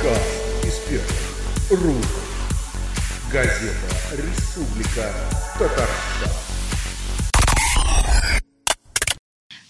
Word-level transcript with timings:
Подкаст 0.00 0.64
из 0.64 0.78
первых 0.88 1.84
рук. 1.84 2.04
Газета 3.30 3.74
«Республика 4.12 5.14
Татарстан». 5.58 6.32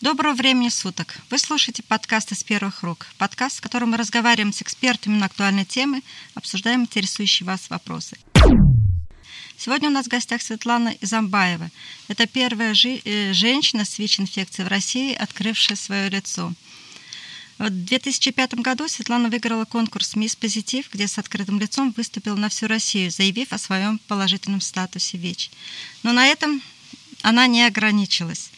Доброго 0.00 0.34
времени 0.34 0.68
суток. 0.68 1.16
Вы 1.30 1.38
слушаете 1.38 1.82
подкаст 1.82 2.30
из 2.30 2.44
первых 2.44 2.84
рук. 2.84 3.08
Подкаст, 3.18 3.58
в 3.58 3.60
котором 3.60 3.90
мы 3.90 3.96
разговариваем 3.96 4.52
с 4.52 4.62
экспертами 4.62 5.18
на 5.18 5.26
актуальные 5.26 5.64
темы, 5.64 6.02
обсуждаем 6.36 6.82
интересующие 6.82 7.44
вас 7.44 7.68
вопросы. 7.68 8.16
Сегодня 9.56 9.88
у 9.88 9.92
нас 9.92 10.06
в 10.06 10.10
гостях 10.10 10.42
Светлана 10.42 10.94
Изамбаева. 11.00 11.70
Это 12.06 12.28
первая 12.28 12.72
жи- 12.74 13.02
э, 13.04 13.32
женщина 13.32 13.84
с 13.84 13.98
ВИЧ-инфекцией 13.98 14.66
в 14.66 14.70
России, 14.70 15.12
открывшая 15.12 15.76
свое 15.76 16.08
лицо. 16.08 16.52
В 17.60 17.68
2005 17.68 18.54
году 18.54 18.88
Светлана 18.88 19.28
выиграла 19.28 19.66
конкурс 19.66 20.16
«Мисс 20.16 20.34
Позитив», 20.34 20.88
где 20.90 21.06
с 21.06 21.18
открытым 21.18 21.60
лицом 21.60 21.92
выступила 21.94 22.34
на 22.34 22.48
всю 22.48 22.68
Россию, 22.68 23.10
заявив 23.10 23.52
о 23.52 23.58
своем 23.58 23.98
положительном 24.08 24.62
статусе 24.62 25.18
ВИЧ. 25.18 25.50
Но 26.02 26.12
на 26.12 26.26
этом 26.26 26.62
она 27.20 27.46
не 27.46 27.62
ограничилась. 27.66 28.50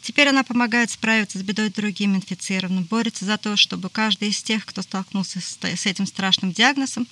Теперь 0.00 0.28
она 0.28 0.42
помогает 0.42 0.90
справиться 0.90 1.38
с 1.38 1.42
бедой 1.42 1.68
другим 1.68 2.16
инфицированным, 2.16 2.84
борется 2.84 3.26
за 3.26 3.36
то, 3.36 3.58
чтобы 3.58 3.90
каждый 3.90 4.30
из 4.30 4.42
тех, 4.42 4.64
кто 4.64 4.80
столкнулся 4.80 5.38
с, 5.38 5.84
этим 5.84 6.06
страшным 6.06 6.50
диагнозом, 6.50 7.06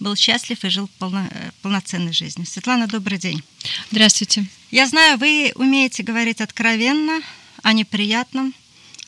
был 0.00 0.16
счастлив 0.16 0.64
и 0.64 0.70
жил 0.70 0.88
полно, 0.98 1.28
э, 1.30 1.50
полноценной 1.60 2.14
жизнью. 2.14 2.46
Светлана, 2.46 2.86
добрый 2.86 3.18
день. 3.18 3.42
Здравствуйте. 3.90 4.46
Я 4.70 4.86
знаю, 4.86 5.18
вы 5.18 5.52
умеете 5.56 6.02
говорить 6.02 6.40
откровенно, 6.40 7.20
о 7.62 7.72
неприятном, 7.72 8.54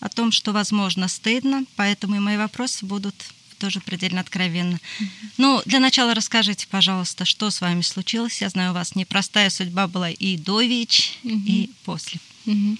о 0.00 0.08
том, 0.08 0.32
что, 0.32 0.52
возможно, 0.52 1.08
стыдно, 1.08 1.64
поэтому 1.76 2.16
и 2.16 2.20
мои 2.20 2.36
вопросы 2.36 2.86
будут 2.86 3.14
тоже 3.58 3.80
предельно 3.80 4.20
откровенно. 4.20 4.78
Ну, 5.36 5.60
для 5.66 5.80
начала 5.80 6.14
расскажите, 6.14 6.66
пожалуйста, 6.68 7.24
что 7.24 7.50
с 7.50 7.60
вами 7.60 7.82
случилось. 7.82 8.40
Я 8.40 8.48
знаю, 8.48 8.70
у 8.70 8.74
вас 8.74 8.94
непростая 8.94 9.50
судьба 9.50 9.88
была 9.88 10.10
и 10.10 10.36
до 10.36 10.62
ВИЧ, 10.62 11.18
mm-hmm. 11.24 11.46
и 11.46 11.70
после. 11.84 12.20
Mm-hmm. 12.48 12.78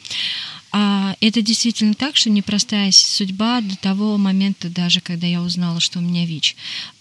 А, 0.71 1.17
это 1.21 1.41
действительно 1.41 1.95
так, 1.95 2.17
что 2.17 2.31
непростая 2.31 2.93
судьба 2.93 3.61
до 3.63 3.77
того 3.77 4.19
момента, 4.19 4.69
даже 4.69 5.01
когда 5.01 5.27
я 5.27 5.41
узнала, 5.41 5.81
что 5.81 5.99
у 5.99 6.03
меня 6.03 6.27
ВИЧ. 6.27 6.57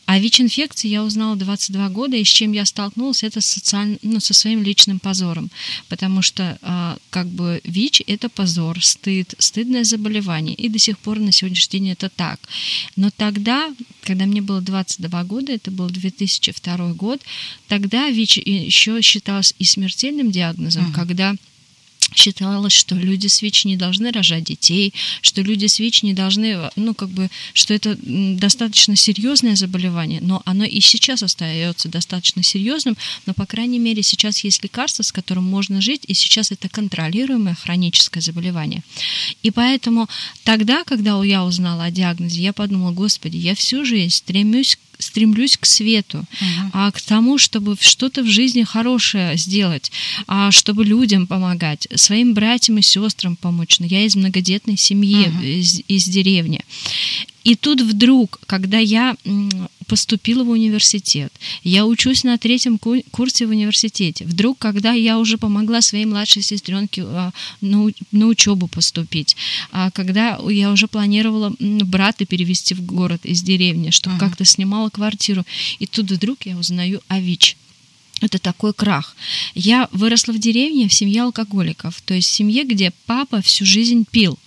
О 0.05 0.17
ВИЧ-инфекции 0.19 0.87
я 0.87 1.03
узнала 1.03 1.35
22 1.35 1.89
года, 1.89 2.15
и 2.15 2.23
с 2.23 2.29
чем 2.29 2.53
я 2.53 2.65
столкнулась, 2.65 3.23
это 3.23 3.41
социаль... 3.41 3.97
ну, 4.01 4.21
со 4.21 4.33
своим 4.33 4.63
личным 4.63 4.99
позором. 4.99 5.51
Потому 5.89 6.21
что 6.21 6.57
а, 6.61 6.97
как 7.09 7.27
бы 7.27 7.59
ВИЧ– 7.65 8.03
это 8.07 8.29
позор, 8.29 8.81
стыд, 8.81 9.35
стыдное 9.37 9.83
заболевание. 9.83 10.55
И 10.55 10.69
до 10.69 10.79
сих 10.79 10.97
пор 10.97 11.19
на 11.19 11.33
сегодняшний 11.33 11.79
день 11.79 11.89
это 11.91 12.07
так. 12.07 12.39
Но 12.95 13.09
тогда, 13.09 13.69
когда 14.03 14.25
мне 14.25 14.41
было 14.41 14.61
22 14.61 15.23
года, 15.25 15.51
это 15.51 15.71
был 15.71 15.89
2002 15.89 16.93
год, 16.93 17.21
тогда 17.67 18.09
ВИЧ 18.09 18.37
еще 18.37 19.01
считалось 19.01 19.53
и 19.59 19.65
смертельным 19.65 20.31
диагнозом, 20.31 20.85
uh-huh. 20.89 20.95
когда 20.95 21.35
считалось, 22.15 22.73
что 22.73 22.95
люди 22.95 23.27
с 23.27 23.41
ВИЧ 23.41 23.65
не 23.65 23.77
должны 23.77 24.11
рожать 24.11 24.43
детей, 24.43 24.93
что 25.21 25.41
люди 25.41 25.65
с 25.67 25.79
ВИЧ 25.79 26.03
не 26.03 26.13
должны, 26.13 26.69
ну, 26.75 26.93
как 26.93 27.09
бы, 27.09 27.29
что 27.53 27.73
это 27.73 27.97
достаточно 28.03 28.95
серьезное 28.95 29.55
заболевание, 29.55 30.19
но 30.21 30.41
оно 30.45 30.65
и 30.65 30.79
сейчас 30.79 31.23
остается 31.23 31.89
достаточно 31.89 32.43
серьезным, 32.43 32.97
но, 33.25 33.33
по 33.33 33.45
крайней 33.45 33.79
мере, 33.79 34.03
сейчас 34.03 34.43
есть 34.43 34.63
лекарство, 34.63 35.03
с 35.03 35.11
которым 35.11 35.43
можно 35.43 35.81
жить, 35.81 36.03
и 36.07 36.13
сейчас 36.13 36.51
это 36.51 36.69
контролируемое 36.69 37.55
хроническое 37.55 38.21
заболевание. 38.21 38.83
И 39.43 39.51
поэтому 39.51 40.07
тогда, 40.43 40.83
когда 40.83 41.23
я 41.23 41.43
узнала 41.43 41.85
о 41.85 41.91
диагнозе, 41.91 42.41
я 42.41 42.53
подумала, 42.53 42.91
господи, 42.91 43.37
я 43.37 43.55
всю 43.55 43.85
жизнь 43.85 44.13
стремлюсь 44.13 44.77
стремлюсь 44.99 45.57
к 45.57 45.65
свету, 45.65 46.19
uh-huh. 46.19 46.69
а 46.73 46.91
к 46.91 47.01
тому, 47.01 47.37
чтобы 47.37 47.77
что-то 47.79 48.23
в 48.23 48.27
жизни 48.27 48.63
хорошее 48.63 49.37
сделать, 49.37 49.91
а 50.27 50.51
чтобы 50.51 50.85
людям 50.85 51.27
помогать, 51.27 51.87
своим 51.95 52.33
братьям 52.33 52.77
и 52.77 52.81
сестрам 52.81 53.35
помочь. 53.35 53.79
Но 53.79 53.85
я 53.85 54.03
из 54.03 54.15
многодетной 54.15 54.77
семьи, 54.77 55.27
uh-huh. 55.27 55.59
из, 55.59 55.81
из 55.87 56.05
деревни. 56.05 56.61
И 57.47 57.55
тут 57.55 57.79
вдруг, 57.79 58.41
когда 58.45 58.77
я 58.77 59.15
поступила 59.87 60.43
в 60.43 60.49
университет, 60.49 61.31
я 61.63 61.85
учусь 61.85 62.25
на 62.25 62.37
третьем 62.37 62.77
курсе 62.77 63.45
в 63.45 63.51
университете, 63.51 64.25
вдруг, 64.25 64.57
когда 64.57 64.91
я 64.91 65.17
уже 65.17 65.37
помогла 65.37 65.79
своей 65.79 66.03
младшей 66.03 66.41
сестренке 66.41 67.03
а, 67.05 67.31
на, 67.61 68.27
учебу 68.27 68.67
поступить, 68.67 69.37
а 69.71 69.91
когда 69.91 70.37
я 70.49 70.71
уже 70.73 70.87
планировала 70.87 71.53
брата 71.59 72.25
перевести 72.25 72.73
в 72.73 72.81
город 72.85 73.21
из 73.23 73.41
деревни, 73.41 73.91
чтобы 73.91 74.17
uh-huh. 74.17 74.19
как-то 74.19 74.43
снимала 74.43 74.89
квартиру, 74.89 75.45
и 75.79 75.85
тут 75.87 76.11
вдруг 76.11 76.45
я 76.45 76.57
узнаю 76.57 76.99
о 77.07 77.21
ВИЧ. 77.21 77.55
Это 78.19 78.39
такой 78.39 78.73
крах. 78.73 79.15
Я 79.55 79.87
выросла 79.93 80.33
в 80.33 80.39
деревне 80.39 80.89
в 80.89 80.93
семье 80.93 81.21
алкоголиков, 81.21 82.01
то 82.01 82.13
есть 82.13 82.27
в 82.27 82.33
семье, 82.33 82.65
где 82.65 82.91
папа 83.05 83.41
всю 83.41 83.63
жизнь 83.63 84.05
пил 84.11 84.37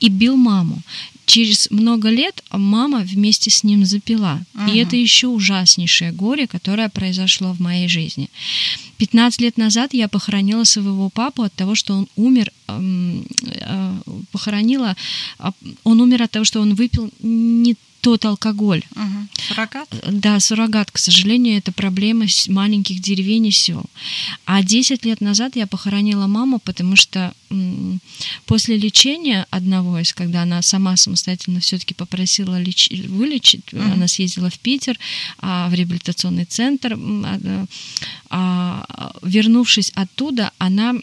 и 0.00 0.08
бил 0.08 0.36
маму 0.36 0.82
через 1.30 1.70
много 1.70 2.10
лет 2.10 2.42
мама 2.50 2.98
вместе 2.98 3.50
с 3.50 3.62
ним 3.62 3.84
запила. 3.84 4.40
Ага. 4.54 4.72
И 4.72 4.78
это 4.78 4.96
еще 4.96 5.28
ужаснейшее 5.28 6.10
горе, 6.10 6.48
которое 6.48 6.88
произошло 6.88 7.52
в 7.52 7.60
моей 7.60 7.88
жизни. 7.88 8.28
15 8.96 9.40
лет 9.40 9.56
назад 9.56 9.94
я 9.94 10.08
похоронила 10.08 10.64
своего 10.64 11.08
папу 11.08 11.42
от 11.42 11.54
того, 11.54 11.76
что 11.76 11.94
он 11.94 12.08
умер, 12.16 12.50
э, 12.66 13.94
похоронила, 14.32 14.96
а, 15.38 15.52
он 15.84 16.00
умер 16.00 16.22
от 16.22 16.32
того, 16.32 16.44
что 16.44 16.60
он 16.60 16.74
выпил 16.74 17.10
не 17.20 17.76
тот 18.00 18.24
алкоголь. 18.24 18.82
Угу. 18.94 19.28
Суррогат? 19.48 19.88
Да, 20.08 20.40
суррогат. 20.40 20.90
К 20.90 20.98
сожалению, 20.98 21.58
это 21.58 21.72
проблема 21.72 22.26
маленьких 22.48 23.00
деревень 23.00 23.46
и 23.46 23.50
сел. 23.50 23.84
А 24.44 24.62
10 24.62 25.04
лет 25.04 25.20
назад 25.20 25.56
я 25.56 25.66
похоронила 25.66 26.26
маму, 26.26 26.58
потому 26.58 26.96
что 26.96 27.34
после 28.46 28.76
лечения 28.76 29.46
одного 29.50 29.98
из, 29.98 30.12
когда 30.12 30.42
она 30.42 30.62
сама 30.62 30.96
самостоятельно 30.96 31.60
все-таки 31.60 31.94
попросила 31.94 32.60
леч... 32.60 32.90
вылечить, 33.08 33.72
угу. 33.72 33.82
она 33.82 34.08
съездила 34.08 34.50
в 34.50 34.58
Питер, 34.58 34.98
а, 35.38 35.68
в 35.68 35.74
реабилитационный 35.74 36.44
центр, 36.44 36.96
а, 36.96 37.66
а, 38.30 39.12
вернувшись 39.22 39.90
оттуда, 39.94 40.52
она 40.58 40.94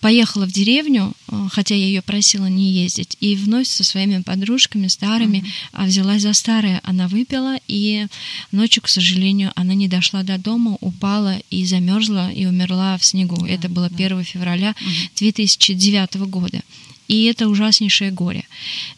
поехала 0.00 0.46
в 0.46 0.52
деревню, 0.52 1.12
а, 1.28 1.48
хотя 1.48 1.74
я 1.74 1.86
ее 1.86 2.02
просила 2.02 2.46
не 2.46 2.70
ездить, 2.72 3.16
и 3.20 3.34
вновь 3.34 3.66
со 3.66 3.84
своими 3.84 4.22
подружками 4.22 4.88
старыми 4.88 5.44
uh-huh. 5.72 5.86
взялась 5.86 6.22
за 6.22 6.32
старое. 6.32 6.80
Она 6.84 7.08
выпила, 7.08 7.56
и 7.66 8.06
ночью, 8.52 8.82
к 8.82 8.88
сожалению, 8.88 9.52
она 9.56 9.74
не 9.74 9.88
дошла 9.88 10.22
до 10.22 10.38
дома, 10.38 10.76
упала 10.80 11.38
и 11.50 11.64
замерзла 11.64 12.30
и 12.30 12.46
умерла 12.46 12.96
в 12.98 13.04
снегу. 13.04 13.36
Uh-huh. 13.36 13.50
Это 13.50 13.68
было 13.68 13.86
1 13.86 14.24
февраля 14.24 14.70
uh-huh. 14.70 15.18
2009 15.18 16.14
года. 16.28 16.62
И 17.08 17.24
это 17.24 17.48
ужаснейшее 17.48 18.10
горе. 18.10 18.44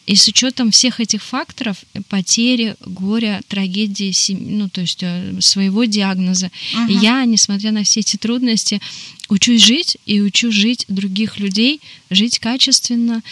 И 0.06 0.16
с 0.16 0.26
учетом 0.28 0.70
всех 0.70 1.00
этих 1.00 1.22
факторов, 1.22 1.76
потери, 2.08 2.76
горя, 2.84 3.42
трагедии, 3.48 4.14
ну, 4.32 4.68
то 4.68 4.80
есть 4.80 5.02
э, 5.02 5.34
своего 5.40 5.84
диагноза, 5.84 6.50
uh-huh. 6.74 7.00
я, 7.02 7.24
несмотря 7.24 7.72
на 7.72 7.84
все 7.84 8.00
эти 8.00 8.16
трудности, 8.16 8.80
учусь 9.28 9.64
жить 9.64 9.98
и 10.06 10.20
учу 10.20 10.50
жить 10.50 10.86
других 10.88 11.38
людей, 11.38 11.80
жить 12.10 12.38
качественно, 12.38 13.22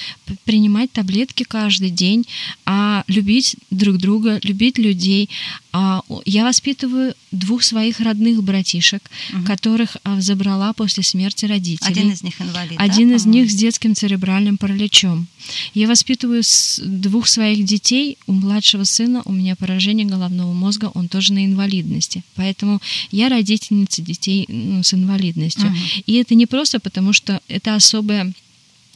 принимать 0.45 0.93
таблетки 0.93 1.45
каждый 1.45 1.91
день, 1.91 2.27
а 2.67 3.05
любить 3.07 3.57
друг 3.71 3.97
друга, 3.97 4.39
любить 4.43 4.79
людей. 4.79 5.31
А 5.79 6.01
я 6.25 6.45
воспитываю 6.45 7.15
двух 7.33 7.63
своих 7.63 8.01
родных 8.01 8.43
братишек, 8.43 9.03
угу. 9.35 9.45
которых 9.45 9.99
а, 10.05 10.23
забрала 10.23 10.73
после 10.73 11.03
смерти 11.03 11.45
родителей. 11.45 11.87
Один 11.87 12.13
из 12.13 12.23
них 12.23 12.41
инвалид. 12.41 12.81
Один 12.81 13.11
да, 13.11 13.17
из 13.17 13.27
них 13.27 13.51
с 13.51 13.55
детским 13.55 13.95
церебральным 13.95 14.57
параличом. 14.57 15.27
Я 15.75 15.87
воспитываю 15.87 16.43
двух 16.83 17.29
своих 17.29 17.67
детей. 17.67 18.17
У 18.27 18.33
младшего 18.33 18.85
сына 18.85 19.21
у 19.27 19.33
меня 19.33 19.55
поражение 19.55 20.07
головного 20.07 20.55
мозга, 20.55 20.91
он 20.95 21.09
тоже 21.09 21.35
на 21.35 21.45
инвалидности. 21.45 22.23
Поэтому 22.37 22.81
я 23.11 23.29
родительница 23.29 24.01
детей 24.01 24.47
ну, 24.49 24.83
с 24.83 24.95
инвалидностью. 24.95 25.67
Угу. 25.67 25.77
И 26.07 26.15
это 26.15 26.35
не 26.35 26.47
просто 26.47 26.81
потому, 26.81 27.13
что 27.13 27.43
это 27.49 27.75
особая 27.75 28.33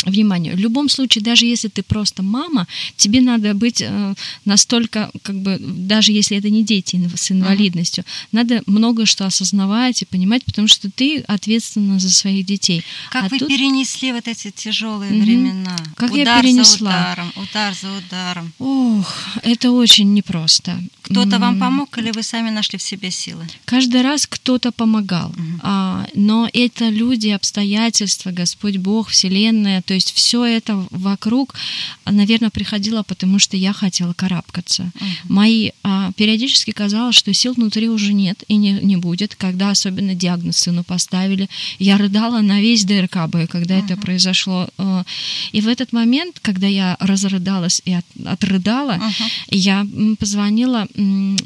внимание. 0.06 0.54
В 0.54 0.58
любом 0.58 0.88
случае, 0.88 1.22
даже 1.22 1.46
если 1.46 1.68
ты 1.68 1.82
просто 1.82 2.22
мама, 2.22 2.66
тебе 2.96 3.20
надо 3.20 3.54
быть 3.54 3.82
э, 3.82 4.14
настолько, 4.44 5.10
как 5.22 5.40
бы, 5.40 5.58
даже 5.60 6.12
если 6.12 6.36
это 6.36 6.50
не 6.50 6.62
дети 6.62 7.00
с 7.14 7.30
инвалидностью, 7.30 8.04
uh-huh. 8.04 8.28
надо 8.32 8.62
много 8.66 9.06
что 9.06 9.26
осознавать 9.26 10.02
и 10.02 10.06
понимать, 10.06 10.44
потому 10.44 10.68
что 10.68 10.90
ты 10.90 11.20
ответственна 11.20 11.98
за 11.98 12.10
своих 12.10 12.46
детей. 12.46 12.84
Как 13.10 13.24
а 13.24 13.28
вы 13.28 13.38
тут... 13.38 13.48
перенесли 13.48 14.12
вот 14.12 14.28
эти 14.28 14.50
тяжелые 14.50 15.12
mm-hmm. 15.12 15.22
времена? 15.22 15.76
Как 15.96 16.12
удар 16.12 16.36
я 16.36 16.42
перенесла? 16.42 16.90
за 16.90 16.96
ударом, 16.96 17.32
удар 17.36 17.74
за 17.74 17.88
ударом. 17.98 18.52
Ох, 18.58 19.14
это 19.42 19.70
очень 19.70 20.14
непросто. 20.14 20.80
Кто-то 21.02 21.38
вам 21.38 21.58
помог 21.58 21.98
или 21.98 22.12
вы 22.12 22.22
сами 22.22 22.50
нашли 22.50 22.78
в 22.78 22.82
себе 22.82 23.10
силы? 23.10 23.46
Каждый 23.64 24.02
раз 24.02 24.26
кто-то 24.26 24.70
помогал. 24.70 25.34
А, 25.62 26.06
но 26.14 26.48
это 26.52 26.88
люди, 26.88 27.28
обстоятельства, 27.28 28.30
Господь 28.30 28.76
Бог, 28.76 29.08
Вселенная, 29.08 29.82
то 29.90 29.94
есть 29.94 30.12
все 30.12 30.44
это 30.44 30.86
вокруг, 30.92 31.56
наверное, 32.04 32.50
приходило, 32.50 33.02
потому 33.02 33.40
что 33.40 33.56
я 33.56 33.72
хотела 33.72 34.12
карабкаться. 34.12 34.92
Мои 35.24 35.70
а, 35.82 36.12
периодически 36.12 36.70
казалось, 36.70 37.16
что 37.16 37.34
сил 37.34 37.54
внутри 37.54 37.88
уже 37.88 38.12
нет 38.12 38.44
и 38.46 38.54
не, 38.54 38.74
не 38.74 38.94
будет, 38.94 39.34
когда 39.34 39.70
особенно 39.70 40.14
диагноз 40.14 40.58
сыну 40.58 40.84
поставили. 40.84 41.48
Я 41.80 41.98
рыдала 41.98 42.40
на 42.40 42.60
весь 42.60 42.84
ДРКБ, 42.84 43.50
когда 43.50 43.78
это 43.78 43.96
произошло. 43.96 44.68
А, 44.78 45.02
и 45.50 45.60
в 45.60 45.66
этот 45.66 45.92
момент, 45.92 46.38
когда 46.40 46.68
я 46.68 46.96
разрыдалась 47.00 47.82
и 47.84 47.92
от, 47.92 48.06
отрыдала, 48.24 49.00
я 49.48 49.80
м, 49.80 50.14
позвонила 50.14 50.86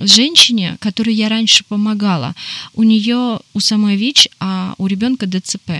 женщине, 0.00 0.76
которой 0.81 1.14
я 1.14 1.31
раньше 1.31 1.64
помогала. 1.64 2.35
У 2.75 2.82
нее 2.82 3.41
у 3.55 3.61
самой 3.61 3.96
ВИЧ, 3.96 4.29
а 4.38 4.75
у 4.76 4.87
ребенка 4.87 5.25
ДЦП. 5.26 5.70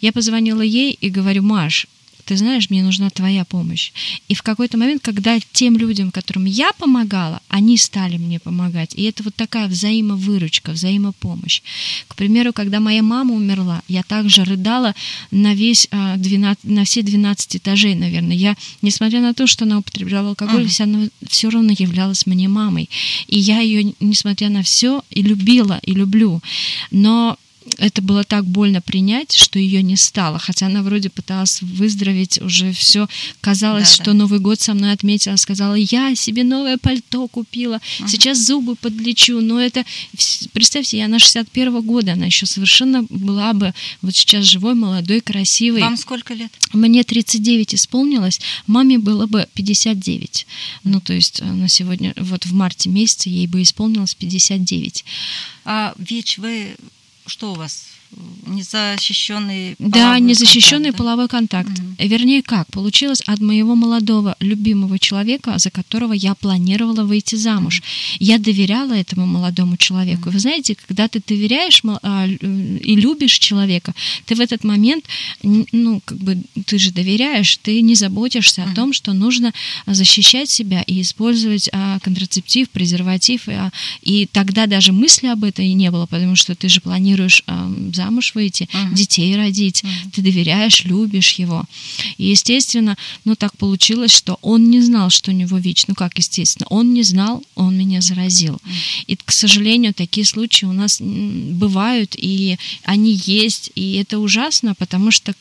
Я 0.00 0.10
позвонила 0.10 0.62
ей 0.62 0.98
и 1.00 1.08
говорю, 1.08 1.44
Маш, 1.44 1.86
ты 2.30 2.36
знаешь, 2.36 2.70
мне 2.70 2.84
нужна 2.84 3.10
твоя 3.10 3.44
помощь. 3.44 3.90
И 4.28 4.34
в 4.34 4.42
какой-то 4.42 4.78
момент, 4.78 5.02
когда 5.02 5.40
тем 5.52 5.76
людям, 5.76 6.12
которым 6.12 6.44
я 6.44 6.70
помогала, 6.78 7.40
они 7.48 7.76
стали 7.76 8.18
мне 8.18 8.38
помогать. 8.38 8.94
И 8.94 9.02
это 9.02 9.24
вот 9.24 9.34
такая 9.34 9.66
взаимовыручка, 9.66 10.70
взаимопомощь. 10.70 11.60
К 12.06 12.14
примеру, 12.14 12.52
когда 12.52 12.78
моя 12.78 13.02
мама 13.02 13.34
умерла, 13.34 13.82
я 13.88 14.04
также 14.04 14.44
рыдала 14.44 14.94
на, 15.32 15.54
весь, 15.54 15.88
а, 15.90 16.16
12, 16.16 16.62
на 16.62 16.84
все 16.84 17.02
12 17.02 17.56
этажей, 17.56 17.96
наверное. 17.96 18.36
Я, 18.36 18.54
несмотря 18.80 19.20
на 19.20 19.34
то, 19.34 19.48
что 19.48 19.64
она 19.64 19.78
употребляла 19.78 20.28
алкоголь, 20.28 20.68
Мгм. 20.78 20.84
она 20.84 21.08
все 21.28 21.50
равно 21.50 21.72
являлась 21.76 22.26
мне 22.26 22.46
мамой. 22.46 22.88
И 23.26 23.40
я 23.40 23.58
ее, 23.58 23.92
несмотря 23.98 24.50
на 24.50 24.62
все, 24.62 25.02
и 25.10 25.22
любила, 25.22 25.80
и 25.82 25.94
люблю. 25.94 26.40
Но 26.92 27.36
это 27.78 28.02
было 28.02 28.24
так 28.24 28.44
больно 28.44 28.80
принять, 28.80 29.32
что 29.32 29.58
ее 29.58 29.82
не 29.82 29.96
стало. 29.96 30.38
Хотя 30.38 30.66
она 30.66 30.82
вроде 30.82 31.10
пыталась 31.10 31.62
выздороветь, 31.62 32.40
уже 32.40 32.72
все 32.72 33.08
казалось, 33.40 33.90
Да-да. 33.90 34.02
что 34.02 34.12
Новый 34.12 34.38
год 34.38 34.60
со 34.60 34.74
мной 34.74 34.92
отметила. 34.92 35.36
Сказала, 35.36 35.74
я 35.74 36.14
себе 36.14 36.44
новое 36.44 36.78
пальто 36.78 37.28
купила, 37.28 37.80
сейчас 38.06 38.38
зубы 38.38 38.76
подлечу. 38.76 39.40
Но 39.40 39.60
это, 39.60 39.84
представьте, 40.52 40.98
я 40.98 41.08
на 41.08 41.18
61 41.18 41.80
года, 41.82 42.12
она 42.12 42.26
еще 42.26 42.46
совершенно 42.46 43.04
была 43.08 43.52
бы 43.52 43.74
вот 44.02 44.14
сейчас 44.14 44.44
живой, 44.44 44.74
молодой, 44.74 45.20
красивой. 45.20 45.80
Вам 45.80 45.96
сколько 45.96 46.34
лет? 46.34 46.52
Мне 46.72 47.04
39 47.04 47.74
исполнилось, 47.74 48.40
маме 48.66 48.98
было 48.98 49.26
бы 49.26 49.46
59. 49.54 50.46
Ну, 50.84 51.00
то 51.00 51.12
есть 51.12 51.40
э, 51.40 51.44
на 51.44 51.68
сегодня, 51.68 52.14
вот 52.16 52.46
в 52.46 52.52
марте 52.52 52.88
месяце 52.88 53.28
ей 53.28 53.46
бы 53.46 53.62
исполнилось 53.62 54.14
59. 54.14 55.04
А 55.64 55.94
ВИЧ, 55.98 56.38
вы 56.38 56.76
что 57.30 57.52
у 57.52 57.54
вас? 57.54 57.99
Незащищенный 58.46 59.76
Да, 59.78 60.18
незащищенный 60.18 60.90
контакт, 60.90 60.98
да? 60.98 60.98
половой 60.98 61.28
контакт. 61.28 61.70
Мгм. 61.70 61.96
Вернее, 61.98 62.42
как? 62.42 62.66
Получилось 62.72 63.22
от 63.26 63.40
моего 63.40 63.74
молодого, 63.74 64.36
любимого 64.40 64.98
человека, 64.98 65.58
за 65.58 65.70
которого 65.70 66.12
я 66.12 66.34
планировала 66.34 67.04
выйти 67.04 67.36
замуж. 67.36 67.82
Я 68.18 68.38
доверяла 68.38 68.94
этому 68.94 69.26
молодому 69.26 69.76
человеку. 69.76 70.30
Вы 70.30 70.38
знаете, 70.40 70.76
когда 70.86 71.06
ты 71.06 71.22
доверяешь 71.26 71.82
а, 72.02 72.26
и 72.26 72.96
любишь 72.96 73.38
человека, 73.38 73.94
ты 74.26 74.34
в 74.34 74.40
этот 74.40 74.64
момент, 74.64 75.04
ну, 75.42 76.00
как 76.04 76.18
бы, 76.18 76.38
ты 76.66 76.78
же 76.78 76.90
доверяешь, 76.92 77.56
ты 77.58 77.80
не 77.82 77.94
заботишься 77.94 78.64
о 78.64 78.74
том, 78.74 78.92
что 78.92 79.12
нужно 79.12 79.52
защищать 79.86 80.50
себя 80.50 80.82
и 80.82 81.00
использовать 81.02 81.68
а, 81.72 81.98
контрацептив, 82.00 82.68
презерватив. 82.70 83.48
а, 83.48 83.70
и 84.02 84.26
тогда 84.26 84.66
даже 84.66 84.92
мысли 84.92 85.28
об 85.28 85.44
этом 85.44 85.64
и 85.64 85.72
не 85.74 85.90
было, 85.90 86.06
потому 86.06 86.36
что 86.36 86.54
ты 86.54 86.68
же 86.68 86.80
планируешь 86.80 87.44
замуж 88.00 88.34
выйти, 88.34 88.68
Мгм. 88.72 88.94
детей 88.94 89.36
родить, 89.36 89.82
ты 90.12 90.22
доверяешь, 90.22 90.84
любишь 90.84 91.32
его. 91.44 91.64
И, 92.18 92.24
естественно, 92.36 92.96
ну 93.24 93.34
так 93.34 93.52
получилось, 93.56 94.14
что 94.20 94.38
он 94.42 94.70
не 94.70 94.80
знал, 94.80 95.10
что 95.10 95.30
у 95.30 95.34
него 95.34 95.58
ВИЧ. 95.58 95.88
Ну 95.88 95.94
как, 95.94 96.18
естественно, 96.18 96.66
он 96.70 96.94
не 96.94 97.02
знал, 97.02 97.42
он 97.54 97.76
меня 97.76 98.00
заразил. 98.00 98.56
И, 99.10 99.16
к 99.16 99.32
сожалению, 99.32 99.92
такие 99.94 100.26
случаи 100.26 100.66
у 100.66 100.72
нас 100.72 101.00
бывают, 101.64 102.16
и 102.16 102.56
они 102.84 103.12
есть, 103.26 103.70
и 103.74 103.94
это 104.02 104.18
ужасно, 104.18 104.74
потому 104.74 105.10
что 105.10 105.34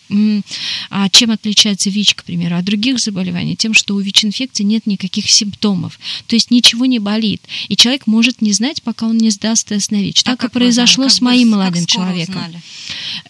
а 0.89 1.09
чем 1.09 1.31
отличается 1.31 1.89
ВИЧ, 1.89 2.15
к 2.15 2.23
примеру, 2.23 2.57
от 2.57 2.65
других 2.65 3.00
заболеваний? 3.00 3.56
Тем, 3.56 3.73
что 3.73 3.95
у 3.95 4.00
ВИЧ-инфекции 4.00 4.63
нет 4.63 4.85
никаких 4.88 5.29
симптомов, 5.29 6.00
то 6.27 6.35
есть 6.35 6.51
ничего 6.51 6.85
не 6.85 7.00
болит, 7.00 7.41
и 7.69 7.75
человек 7.75 8.07
может 8.07 8.41
не 8.41 8.53
знать, 8.53 8.81
пока 8.83 9.06
он 9.07 9.17
не 9.17 9.29
сдаст 9.29 9.67
тест 9.67 9.91
на 9.91 10.01
ВИЧ. 10.01 10.21
А 10.21 10.25
Так 10.25 10.39
и 10.39 10.41
как 10.41 10.53
вы 10.53 10.59
произошло 10.59 11.09
с 11.09 11.21
моим 11.21 11.50
молодым 11.51 11.85
человеком. 11.85 12.44
Узнали? 12.49 12.61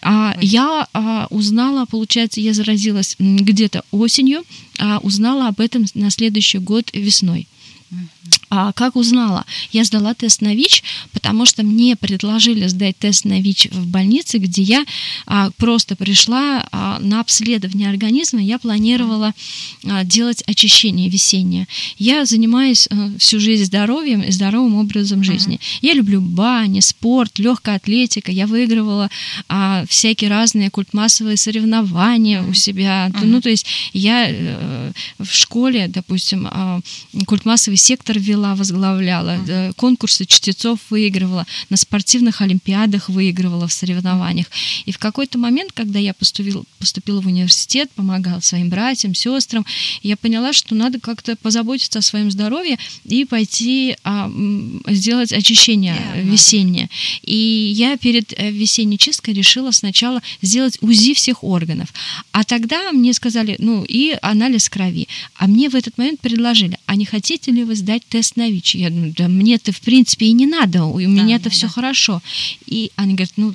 А, 0.02 0.36
я 0.40 0.86
а, 0.92 1.26
узнала, 1.30 1.86
получается, 1.86 2.40
я 2.40 2.54
заразилась 2.54 3.16
где-то 3.18 3.84
осенью, 3.90 4.42
а 4.78 4.98
узнала 4.98 5.48
об 5.48 5.60
этом 5.60 5.84
на 5.94 6.10
следующий 6.10 6.58
год 6.58 6.90
весной. 6.92 7.46
А 8.50 8.72
как 8.72 8.96
узнала? 8.96 9.44
Я 9.72 9.84
сдала 9.84 10.12
тест 10.14 10.42
на 10.42 10.54
ВИЧ, 10.54 10.82
потому 11.12 11.46
что 11.46 11.62
мне 11.62 11.96
предложили 11.96 12.66
сдать 12.66 12.98
тест 12.98 13.24
на 13.24 13.40
ВИЧ 13.40 13.68
в 13.70 13.86
больнице, 13.86 14.38
где 14.38 14.62
я 14.62 14.84
а, 15.26 15.50
просто 15.56 15.94
пришла 15.96 16.66
а, 16.72 16.98
на 16.98 17.20
обследование 17.20 17.88
организма. 17.88 18.42
Я 18.42 18.58
планировала 18.58 19.32
а, 19.84 20.04
делать 20.04 20.42
очищение 20.46 21.08
весеннее. 21.08 21.68
Я 21.96 22.26
занимаюсь 22.26 22.88
а, 22.90 23.12
всю 23.18 23.38
жизнь 23.38 23.64
здоровьем 23.64 24.22
и 24.22 24.32
здоровым 24.32 24.74
образом 24.76 25.22
жизни. 25.22 25.60
Я 25.80 25.94
люблю 25.94 26.20
бани, 26.20 26.80
спорт, 26.80 27.38
легкая 27.38 27.76
атлетика. 27.76 28.32
Я 28.32 28.46
выигрывала 28.46 29.10
а, 29.48 29.84
всякие 29.88 30.28
разные 30.28 30.70
культмассовые 30.70 31.36
соревнования 31.36 32.42
у 32.42 32.52
себя. 32.52 33.12
Ну, 33.22 33.40
то 33.40 33.48
есть 33.48 33.66
я 33.92 34.26
э, 34.28 34.92
в 35.18 35.32
школе, 35.32 35.86
допустим, 35.88 36.48
а, 36.50 36.80
культмассовый 37.26 37.76
сектор 37.76 38.18
вела, 38.18 38.39
возглавляла, 38.54 39.38
э, 39.46 39.72
конкурсы 39.76 40.24
чтецов 40.24 40.78
выигрывала, 40.90 41.46
на 41.70 41.76
спортивных 41.76 42.40
олимпиадах 42.40 43.08
выигрывала 43.08 43.66
в 43.66 43.72
соревнованиях. 43.72 44.46
И 44.86 44.92
в 44.92 44.98
какой-то 44.98 45.38
момент, 45.38 45.72
когда 45.72 45.98
я 45.98 46.14
поступила, 46.14 46.64
поступила 46.78 47.20
в 47.20 47.26
университет, 47.26 47.90
помогала 47.94 48.40
своим 48.40 48.68
братьям, 48.68 49.14
сестрам, 49.14 49.64
я 50.02 50.16
поняла, 50.16 50.52
что 50.52 50.74
надо 50.74 51.00
как-то 51.00 51.36
позаботиться 51.36 51.98
о 51.98 52.02
своем 52.02 52.30
здоровье 52.30 52.78
и 53.04 53.24
пойти 53.24 53.96
а, 54.04 54.30
сделать 54.88 55.32
очищение 55.32 55.96
Верно. 56.14 56.30
весеннее. 56.30 56.90
И 57.22 57.72
я 57.76 57.96
перед 57.96 58.32
э, 58.36 58.50
весенней 58.50 58.98
чисткой 58.98 59.34
решила 59.34 59.70
сначала 59.70 60.22
сделать 60.42 60.78
УЗИ 60.80 61.14
всех 61.14 61.44
органов. 61.44 61.92
А 62.32 62.44
тогда 62.44 62.92
мне 62.92 63.12
сказали, 63.14 63.56
ну 63.58 63.84
и 63.84 64.16
анализ 64.22 64.68
крови. 64.68 65.08
А 65.34 65.46
мне 65.46 65.68
в 65.68 65.74
этот 65.74 65.98
момент 65.98 66.20
предложили, 66.20 66.78
а 66.86 66.96
не 66.96 67.04
хотите 67.04 67.50
ли 67.50 67.64
вы 67.64 67.74
сдать 67.74 68.02
тест 68.08 68.29
на 68.36 68.48
ВИЧ? 68.50 68.74
Я 68.76 68.90
думаю, 68.90 69.14
да 69.16 69.28
мне-то 69.28 69.72
в 69.72 69.80
принципе 69.80 70.26
и 70.26 70.32
не 70.32 70.46
надо, 70.46 70.84
у 70.84 70.98
меня-то 70.98 71.44
да, 71.44 71.50
все 71.50 71.66
да. 71.66 71.72
хорошо. 71.72 72.22
И 72.66 72.90
они 72.96 73.14
говорят, 73.14 73.32
ну, 73.36 73.54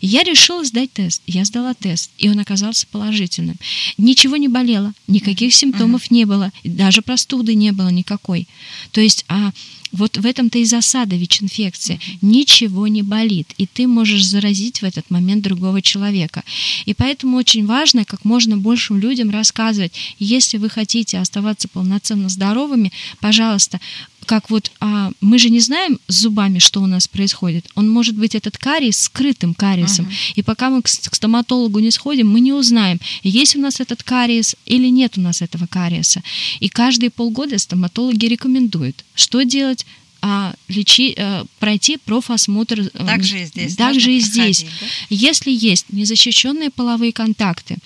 я 0.00 0.22
решила 0.22 0.64
сдать 0.64 0.92
тест. 0.92 1.22
Я 1.26 1.44
сдала 1.44 1.74
тест, 1.74 2.10
и 2.18 2.28
он 2.28 2.38
оказался 2.38 2.86
положительным. 2.86 3.56
Ничего 3.96 4.36
не 4.36 4.48
болело, 4.48 4.92
никаких 5.06 5.54
симптомов 5.54 6.10
не 6.10 6.24
было, 6.24 6.52
даже 6.64 7.02
простуды 7.02 7.54
не 7.54 7.72
было 7.72 7.88
никакой. 7.88 8.46
То 8.92 9.00
есть, 9.00 9.24
а 9.28 9.52
вот 9.92 10.16
в 10.18 10.26
этом-то 10.26 10.58
и 10.58 10.64
засада 10.64 11.16
ВИЧ-инфекции. 11.16 12.00
Ничего 12.20 12.86
не 12.88 13.02
болит, 13.02 13.52
и 13.58 13.66
ты 13.66 13.86
можешь 13.86 14.24
заразить 14.24 14.82
в 14.82 14.84
этот 14.84 15.10
момент 15.10 15.42
другого 15.42 15.82
человека. 15.82 16.42
И 16.86 16.94
поэтому 16.94 17.36
очень 17.36 17.66
важно 17.66 18.04
как 18.04 18.24
можно 18.24 18.56
большим 18.56 18.98
людям 18.98 19.30
рассказывать, 19.30 19.92
если 20.18 20.58
вы 20.58 20.68
хотите 20.68 21.18
оставаться 21.18 21.68
полноценно 21.68 22.28
здоровыми, 22.28 22.92
пожалуйста, 23.20 23.80
как 24.28 24.50
вот 24.50 24.70
а, 24.78 25.10
мы 25.22 25.38
же 25.38 25.48
не 25.48 25.58
знаем 25.58 25.98
с 26.06 26.20
зубами, 26.20 26.58
что 26.58 26.82
у 26.82 26.86
нас 26.86 27.08
происходит. 27.08 27.66
Он 27.74 27.90
может 27.90 28.14
быть 28.14 28.34
этот 28.34 28.58
кариес 28.58 28.98
скрытым 28.98 29.54
кариесом. 29.54 30.06
И 30.34 30.42
пока 30.42 30.68
мы 30.68 30.82
к, 30.82 30.84
к 30.84 31.14
стоматологу 31.14 31.78
не 31.78 31.90
сходим, 31.90 32.28
мы 32.28 32.40
не 32.40 32.52
узнаем, 32.52 33.00
есть 33.22 33.56
у 33.56 33.60
нас 33.60 33.80
этот 33.80 34.02
кариес 34.02 34.54
или 34.66 34.88
нет 34.88 35.16
у 35.16 35.22
нас 35.22 35.40
этого 35.40 35.66
кариеса. 35.66 36.22
И 36.60 36.68
каждые 36.68 37.08
полгода 37.10 37.56
стоматологи 37.58 38.26
рекомендуют, 38.26 39.02
что 39.14 39.42
делать 39.42 39.86
а, 40.20 40.54
лечи, 40.68 41.14
а, 41.16 41.44
пройти 41.58 41.96
профосмотр. 41.96 42.80
э, 42.80 42.88
Так 43.06 43.22
же 43.24 43.42
и 43.42 43.44
здесь. 43.46 43.76
Также 43.76 44.12
и 44.12 44.20
здесь. 44.20 44.62
да? 44.62 44.86
Если 45.10 45.50
есть 45.50 45.86
незащищенные 45.90 46.70
половые 46.70 47.12
контакты, 47.12 47.76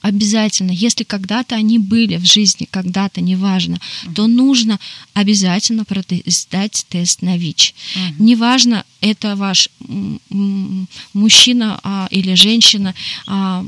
обязательно, 0.00 0.72
если 0.72 1.04
когда-то 1.04 1.54
они 1.54 1.78
были 1.78 2.16
в 2.16 2.24
жизни, 2.24 2.66
когда-то, 2.70 3.20
неважно, 3.20 3.80
то 4.14 4.26
нужно 4.26 4.80
обязательно 5.14 5.86
сдать 6.26 6.84
тест 6.88 7.22
на 7.22 7.38
ВИЧ. 7.38 7.74
Мгм. 7.94 8.26
Неважно, 8.26 8.84
это 9.00 9.36
ваш 9.36 9.68
мужчина 11.12 11.78
а, 11.82 12.08
или 12.10 12.34
женщина, 12.34 12.94
а, 13.26 13.64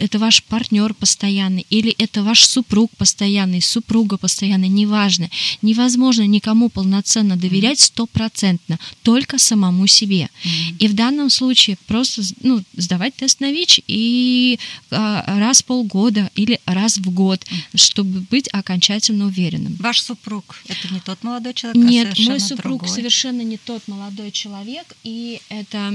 это 0.00 0.18
ваш 0.18 0.42
партнер 0.42 0.94
постоянный, 0.94 1.66
или 1.70 1.94
это 1.98 2.22
ваш 2.22 2.44
супруг 2.44 2.90
постоянный, 2.96 3.62
супруга 3.62 4.16
постоянная, 4.16 4.68
неважно. 4.68 5.30
Невозможно 5.62 6.26
никому 6.26 6.68
полноценно 6.68 7.36
доверять 7.36 7.80
стопроцентно, 7.80 8.78
только 9.02 9.38
самому 9.38 9.86
себе. 9.86 10.28
Mm-hmm. 10.44 10.76
И 10.78 10.88
в 10.88 10.94
данном 10.94 11.30
случае 11.30 11.76
просто 11.86 12.22
ну, 12.42 12.62
сдавать 12.76 13.14
тест 13.14 13.40
на 13.40 13.50
ВИЧ 13.52 13.80
и 13.86 14.58
а, 14.90 15.38
раз 15.38 15.62
в 15.62 15.64
полгода 15.66 16.30
или 16.34 16.60
раз 16.66 16.98
в 16.98 17.10
год, 17.10 17.40
mm-hmm. 17.40 17.78
чтобы 17.78 18.20
быть 18.30 18.48
окончательно 18.52 19.26
уверенным. 19.26 19.76
Ваш 19.78 20.02
супруг 20.02 20.56
это 20.68 20.92
не 20.92 21.00
тот 21.00 21.22
молодой 21.22 21.54
человек? 21.54 21.82
Нет, 21.82 22.14
а 22.18 22.22
мой 22.22 22.40
супруг 22.40 22.80
другой. 22.82 22.88
совершенно 22.88 23.42
не 23.42 23.56
тот 23.56 23.86
молодой 23.88 24.30
человек, 24.30 24.96
и 25.04 25.40
это 25.48 25.92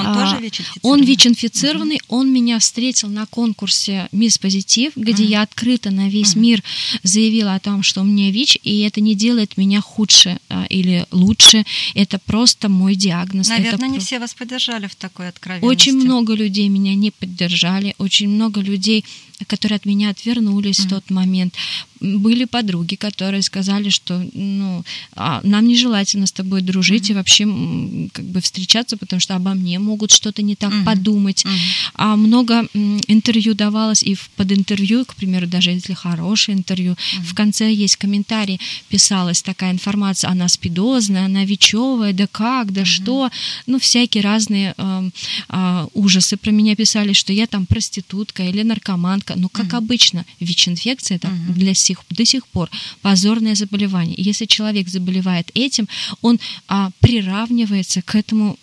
он 0.00 0.06
а, 0.06 0.14
тоже 0.14 0.42
ВИЧ-инфицированный? 0.42 0.80
Он 0.82 1.02
ВИЧ-инфицированный. 1.02 2.00
Угу. 2.08 2.16
Он 2.16 2.32
меня 2.32 2.58
встретил 2.58 3.08
на 3.08 3.26
конкурсе 3.26 4.08
«Мисс 4.12 4.38
Позитив», 4.38 4.92
где 4.96 5.24
угу. 5.24 5.30
я 5.30 5.42
открыто 5.42 5.90
на 5.90 6.08
весь 6.08 6.32
угу. 6.32 6.40
мир 6.40 6.62
заявила 7.02 7.54
о 7.54 7.60
том, 7.60 7.82
что 7.82 8.00
у 8.00 8.04
меня 8.04 8.30
ВИЧ, 8.30 8.58
и 8.62 8.80
это 8.80 9.00
не 9.00 9.14
делает 9.14 9.56
меня 9.56 9.80
худше 9.80 10.38
а, 10.48 10.64
или 10.68 11.06
лучше. 11.10 11.64
Это 11.94 12.18
просто 12.18 12.68
мой 12.68 12.94
диагноз. 12.94 13.48
Наверное, 13.48 13.74
это 13.74 13.86
не 13.86 13.98
все 13.98 14.18
вас 14.18 14.34
поддержали 14.34 14.86
в 14.86 14.94
такой 14.94 15.28
откровенности. 15.28 15.66
Очень 15.66 15.96
много 15.96 16.34
людей 16.34 16.68
меня 16.68 16.94
не 16.94 17.10
поддержали. 17.10 17.94
Очень 17.98 18.28
много 18.28 18.60
людей 18.60 19.04
которые 19.46 19.76
от 19.76 19.84
меня 19.84 20.10
отвернулись 20.10 20.80
mm-hmm. 20.80 20.86
в 20.86 20.90
тот 20.90 21.10
момент. 21.10 21.54
Были 22.00 22.44
подруги, 22.44 22.94
которые 22.94 23.42
сказали, 23.42 23.88
что 23.88 24.24
ну, 24.32 24.84
а, 25.14 25.40
нам 25.42 25.66
нежелательно 25.66 26.26
с 26.26 26.32
тобой 26.32 26.62
дружить 26.62 27.10
mm-hmm. 27.10 27.12
и 27.12 27.14
вообще 27.14 28.10
как 28.12 28.24
бы 28.24 28.40
встречаться, 28.40 28.96
потому 28.96 29.20
что 29.20 29.34
обо 29.34 29.54
мне 29.54 29.78
могут 29.78 30.10
что-то 30.10 30.42
не 30.42 30.54
так 30.56 30.72
mm-hmm. 30.72 30.84
подумать. 30.84 31.44
Mm-hmm. 31.44 31.90
А 31.94 32.16
много 32.16 32.66
интервью 33.08 33.54
давалось, 33.54 34.02
и 34.02 34.16
под 34.36 34.52
интервью, 34.52 35.04
к 35.04 35.14
примеру, 35.14 35.46
даже 35.46 35.70
если 35.70 35.94
хорошее 35.94 36.58
интервью, 36.58 36.92
mm-hmm. 36.92 37.22
в 37.24 37.34
конце 37.34 37.72
есть 37.72 37.96
комментарий, 37.96 38.60
писалась 38.88 39.42
такая 39.42 39.72
информация, 39.72 40.30
она 40.30 40.48
спидозная, 40.48 41.26
она 41.26 41.44
вечевая, 41.44 42.12
да 42.12 42.26
как, 42.26 42.72
да 42.72 42.82
mm-hmm. 42.82 42.84
что, 42.84 43.30
ну, 43.66 43.78
всякие 43.78 44.22
разные 44.22 44.74
э, 44.76 45.10
э, 45.48 45.86
ужасы 45.94 46.36
про 46.36 46.50
меня 46.50 46.76
писали, 46.76 47.12
что 47.12 47.32
я 47.32 47.46
там 47.46 47.66
проститутка 47.66 48.42
или 48.42 48.62
наркоманка, 48.62 49.34
но, 49.34 49.42
ну, 49.42 49.48
как 49.48 49.66
угу. 49.66 49.76
обычно, 49.76 50.24
ВИЧ-инфекция 50.40 51.16
это 51.16 51.28
угу. 51.28 51.52
для 51.52 51.74
сих, 51.86 51.98
до 52.10 52.24
сих 52.24 52.46
пор 52.46 52.70
позорное 53.02 53.54
заболевание. 53.54 54.14
если 54.18 54.46
человек 54.46 54.88
заболевает 54.88 55.50
этим, 55.54 55.88
он 56.22 56.38
а, 56.68 56.90
приравнивается 57.00 58.02
к, 58.02 58.14
этому, 58.14 58.58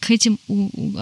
к 0.00 0.10
этим 0.10 0.38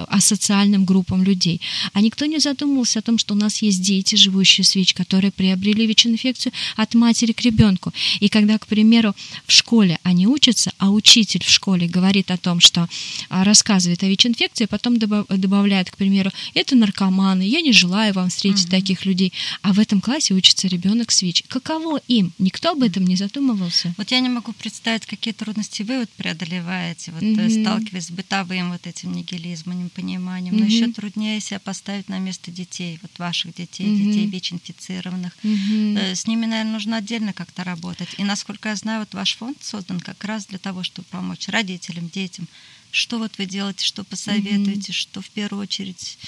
асоциальным 0.09 0.85
группам 0.85 1.23
людей. 1.23 1.61
А 1.93 2.01
никто 2.01 2.27
не 2.27 2.39
задумывался 2.39 2.99
о 2.99 3.03
том, 3.03 3.19
что 3.19 3.35
у 3.35 3.37
нас 3.37 3.63
есть 3.63 3.83
дети, 3.83 4.17
живущие 4.17 4.65
с 4.65 4.75
ВИЧ, 4.75 4.95
которые 4.95 5.31
приобрели 5.31 5.87
ВИЧ-инфекцию 5.87 6.53
от 6.77 6.95
матери 6.95 7.33
к 7.33 7.41
ребенку. 7.43 7.93
И 8.21 8.29
когда, 8.29 8.59
к 8.59 8.67
примеру, 8.67 9.15
в 9.47 9.53
школе 9.53 9.99
они 10.03 10.27
учатся, 10.27 10.73
а 10.79 10.91
учитель 10.91 11.45
в 11.45 11.51
школе 11.51 11.87
говорит 11.87 12.31
о 12.31 12.37
том, 12.37 12.61
что 12.61 12.89
а, 13.29 13.45
рассказывает 13.45 14.03
о 14.03 14.09
ВИЧ-инфекции, 14.09 14.65
а 14.65 14.69
потом 14.69 14.99
добавляет, 14.99 15.91
к 15.91 15.97
примеру, 15.97 16.31
это 16.55 16.77
наркоманы, 16.77 17.43
я 17.43 17.61
не 17.61 17.73
желаю 17.73 18.15
вам 18.15 18.29
встретить 18.31 18.65
угу. 18.65 18.71
таких 18.71 19.05
людей, 19.05 19.33
а 19.63 19.73
в 19.73 19.79
этом 19.79 20.01
классе 20.01 20.35
учится 20.35 20.69
ребенок 20.69 21.11
с 21.11 21.23
ВИЧ. 21.23 21.45
Каково 21.61 22.00
им? 22.07 22.33
Никто 22.38 22.71
об 22.71 22.85
этом 22.85 23.05
не 23.05 23.17
задумывался. 23.17 23.93
Вот 23.97 24.12
я 24.12 24.21
не 24.21 24.29
могу 24.29 24.53
представить, 24.53 25.07
какие 25.07 25.35
трудности 25.35 25.83
вы 25.83 25.99
вот 26.00 26.09
преодолеваете, 26.11 27.11
вот 27.11 27.23
mm-hmm. 27.23 27.62
сталкиваясь 27.62 28.07
с 28.07 28.11
бытовым 28.12 28.71
вот 28.71 28.87
этим 28.87 29.12
нигилизмом, 29.12 29.85
непониманием. 29.87 30.55
Mm-hmm. 30.55 30.61
Но 30.61 30.65
еще 30.65 30.93
труднее 30.93 31.41
себя 31.41 31.59
поставить 31.59 32.09
на 32.09 32.21
место 32.21 32.53
детей, 32.53 33.00
вот 33.03 33.11
ваших 33.19 33.57
детей, 33.57 33.87
mm-hmm. 33.87 34.05
детей 34.05 34.27
ВИЧ-инфицированных. 34.27 35.37
Mm-hmm. 35.43 36.15
С 36.15 36.29
ними, 36.29 36.47
наверное, 36.47 36.75
нужно 36.75 36.99
отдельно 36.99 37.33
как-то 37.33 37.65
работать. 37.65 38.09
И 38.19 38.25
насколько 38.25 38.69
я 38.69 38.77
знаю, 38.77 39.00
вот 39.00 39.12
ваш 39.15 39.37
фонд 39.37 39.59
создан 39.61 39.99
как 39.99 40.23
раз 40.25 40.47
для 40.47 40.59
того, 40.59 40.85
чтобы 40.85 41.09
помочь 41.11 41.49
родителям, 41.49 42.09
детям. 42.09 42.47
Что 42.93 43.19
вот 43.19 43.37
вы 43.38 43.47
делаете, 43.47 43.85
что 43.85 44.05
посоветуете, 44.05 44.93
mm-hmm. 44.93 44.93
что 44.93 45.21
в 45.21 45.31
первую 45.31 45.62
очередь 45.62 46.19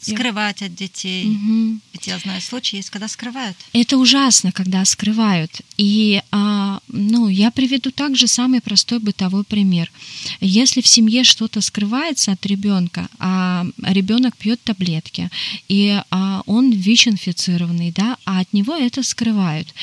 скрывать 0.00 0.62
от 0.62 0.74
детей. 0.74 1.26
Угу. 1.26 1.78
Ведь 1.92 2.06
я 2.06 2.18
знаю 2.18 2.40
случаи 2.40 2.76
есть, 2.76 2.90
когда 2.90 3.08
скрывают. 3.08 3.56
Это 3.72 3.96
ужасно, 3.96 4.52
когда 4.52 4.84
скрывают. 4.84 5.60
И 5.76 6.22
а, 6.30 6.51
ну, 6.92 7.28
я 7.28 7.50
приведу 7.50 7.90
также 7.90 8.26
самый 8.26 8.60
простой 8.60 8.98
бытовой 8.98 9.44
пример. 9.44 9.90
Если 10.40 10.80
в 10.80 10.86
семье 10.86 11.24
что-то 11.24 11.60
скрывается 11.60 12.32
от 12.32 12.44
ребенка, 12.46 13.08
а 13.18 13.66
ребенок 13.82 14.36
пьет 14.36 14.62
таблетки, 14.62 15.30
и 15.68 16.00
а, 16.10 16.42
он 16.46 16.70
ВИЧ-инфицированный, 16.70 17.92
да, 17.92 18.16
а 18.24 18.40
от 18.40 18.52
него 18.52 18.74
это 18.74 19.02
скрывают. 19.02 19.74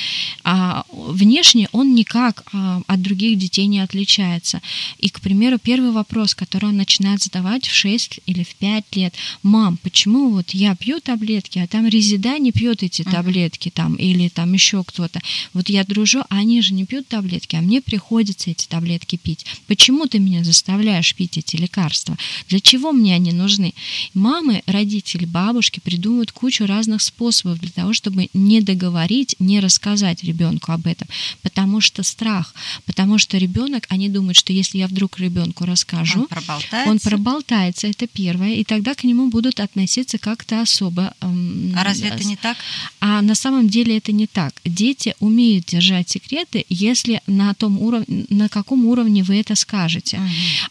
А 0.44 0.84
внешне 0.92 1.68
он 1.72 1.96
никак 1.96 2.44
а, 2.54 2.82
от 2.88 3.02
других 3.02 3.38
детей 3.38 3.66
не 3.66 3.80
отличается. 3.80 4.62
И, 5.00 5.10
к 5.10 5.20
примеру, 5.20 5.58
первый 5.58 5.92
вопрос, 5.92 6.36
который 6.36 6.70
он 6.70 6.78
начинает 6.78 7.24
задавать 7.24 7.68
в 7.68 7.74
6 7.74 8.20
или 8.28 8.44
в 8.44 8.56
5 8.56 8.96
лет, 8.96 9.16
мам, 9.42 9.78
почему 9.78 10.30
вот 10.30 10.52
я 10.52 10.76
пью 10.76 11.00
таблетки, 11.00 11.60
а 11.60 11.68
там 11.68 11.88
резида 11.88 12.38
не 12.38 12.52
пьет 12.52 12.84
эти 12.84 13.04
таблетки 13.04 13.70
там 13.70 13.96
или 13.96 14.30
там 14.30 14.54
еще 14.54 14.84
кто-то. 14.84 15.20
Вот 15.54 15.70
я 15.70 15.84
дружу, 15.84 16.22
а 16.30 16.38
они 16.38 16.62
же 16.62 16.74
не 16.74 16.86
пьют 16.86 16.99
таблетки, 17.08 17.56
а 17.56 17.62
мне 17.62 17.82
приходится 17.82 18.52
эти 18.52 18.68
таблетки 18.68 19.16
пить. 19.16 19.46
Почему 19.68 20.08
ты 20.08 20.20
меня 20.20 20.44
заставляешь 20.44 21.16
пить 21.16 21.38
эти 21.38 21.56
лекарства? 21.56 22.18
Для 22.48 22.60
чего 22.60 22.92
мне 22.92 23.16
они 23.16 23.32
нужны? 23.32 23.74
Мамы, 24.14 24.64
родители, 24.66 25.26
бабушки 25.26 25.80
придумывают 25.80 26.32
кучу 26.32 26.66
разных 26.66 27.02
способов 27.02 27.60
для 27.60 27.72
того, 27.72 27.94
чтобы 27.94 28.30
не 28.34 28.62
договорить, 28.62 29.36
не 29.40 29.60
рассказать 29.60 30.24
ребенку 30.24 30.72
об 30.72 30.88
этом, 30.88 31.08
потому 31.42 31.82
что 31.82 32.04
страх, 32.04 32.54
потому 32.86 33.18
что 33.18 33.38
ребенок, 33.38 33.86
они 33.90 34.10
думают, 34.10 34.38
что 34.38 34.54
если 34.54 34.80
я 34.80 34.88
вдруг 34.88 35.20
ребенку 35.20 35.66
расскажу, 35.66 36.22
он 36.22 36.28
проболтается, 36.28 36.90
он 36.90 37.00
проболтается, 37.00 37.88
это 37.88 38.08
первое, 38.08 38.56
и 38.56 38.64
тогда 38.64 38.96
к 38.96 39.04
нему 39.04 39.30
будут 39.30 39.60
относиться 39.60 40.18
как-то 40.18 40.62
особо. 40.62 41.14
А 41.22 41.84
разве 41.84 42.10
это 42.10 42.24
не 42.24 42.36
так? 42.36 42.58
А 43.00 43.22
на 43.22 43.36
самом 43.36 43.70
деле 43.70 43.98
это 43.98 44.12
не 44.12 44.28
так. 44.28 44.54
Дети 44.66 45.16
умеют 45.20 45.66
держать 45.66 46.10
секреты, 46.10 46.66
если 46.90 47.22
на 47.28 47.54
том 47.54 47.80
уровне, 47.80 48.26
на 48.30 48.50
каком 48.50 48.86
уровне 48.86 49.24
вы 49.24 49.40
это 49.40 49.56
скажете. 49.56 50.18
Угу. 50.18 50.26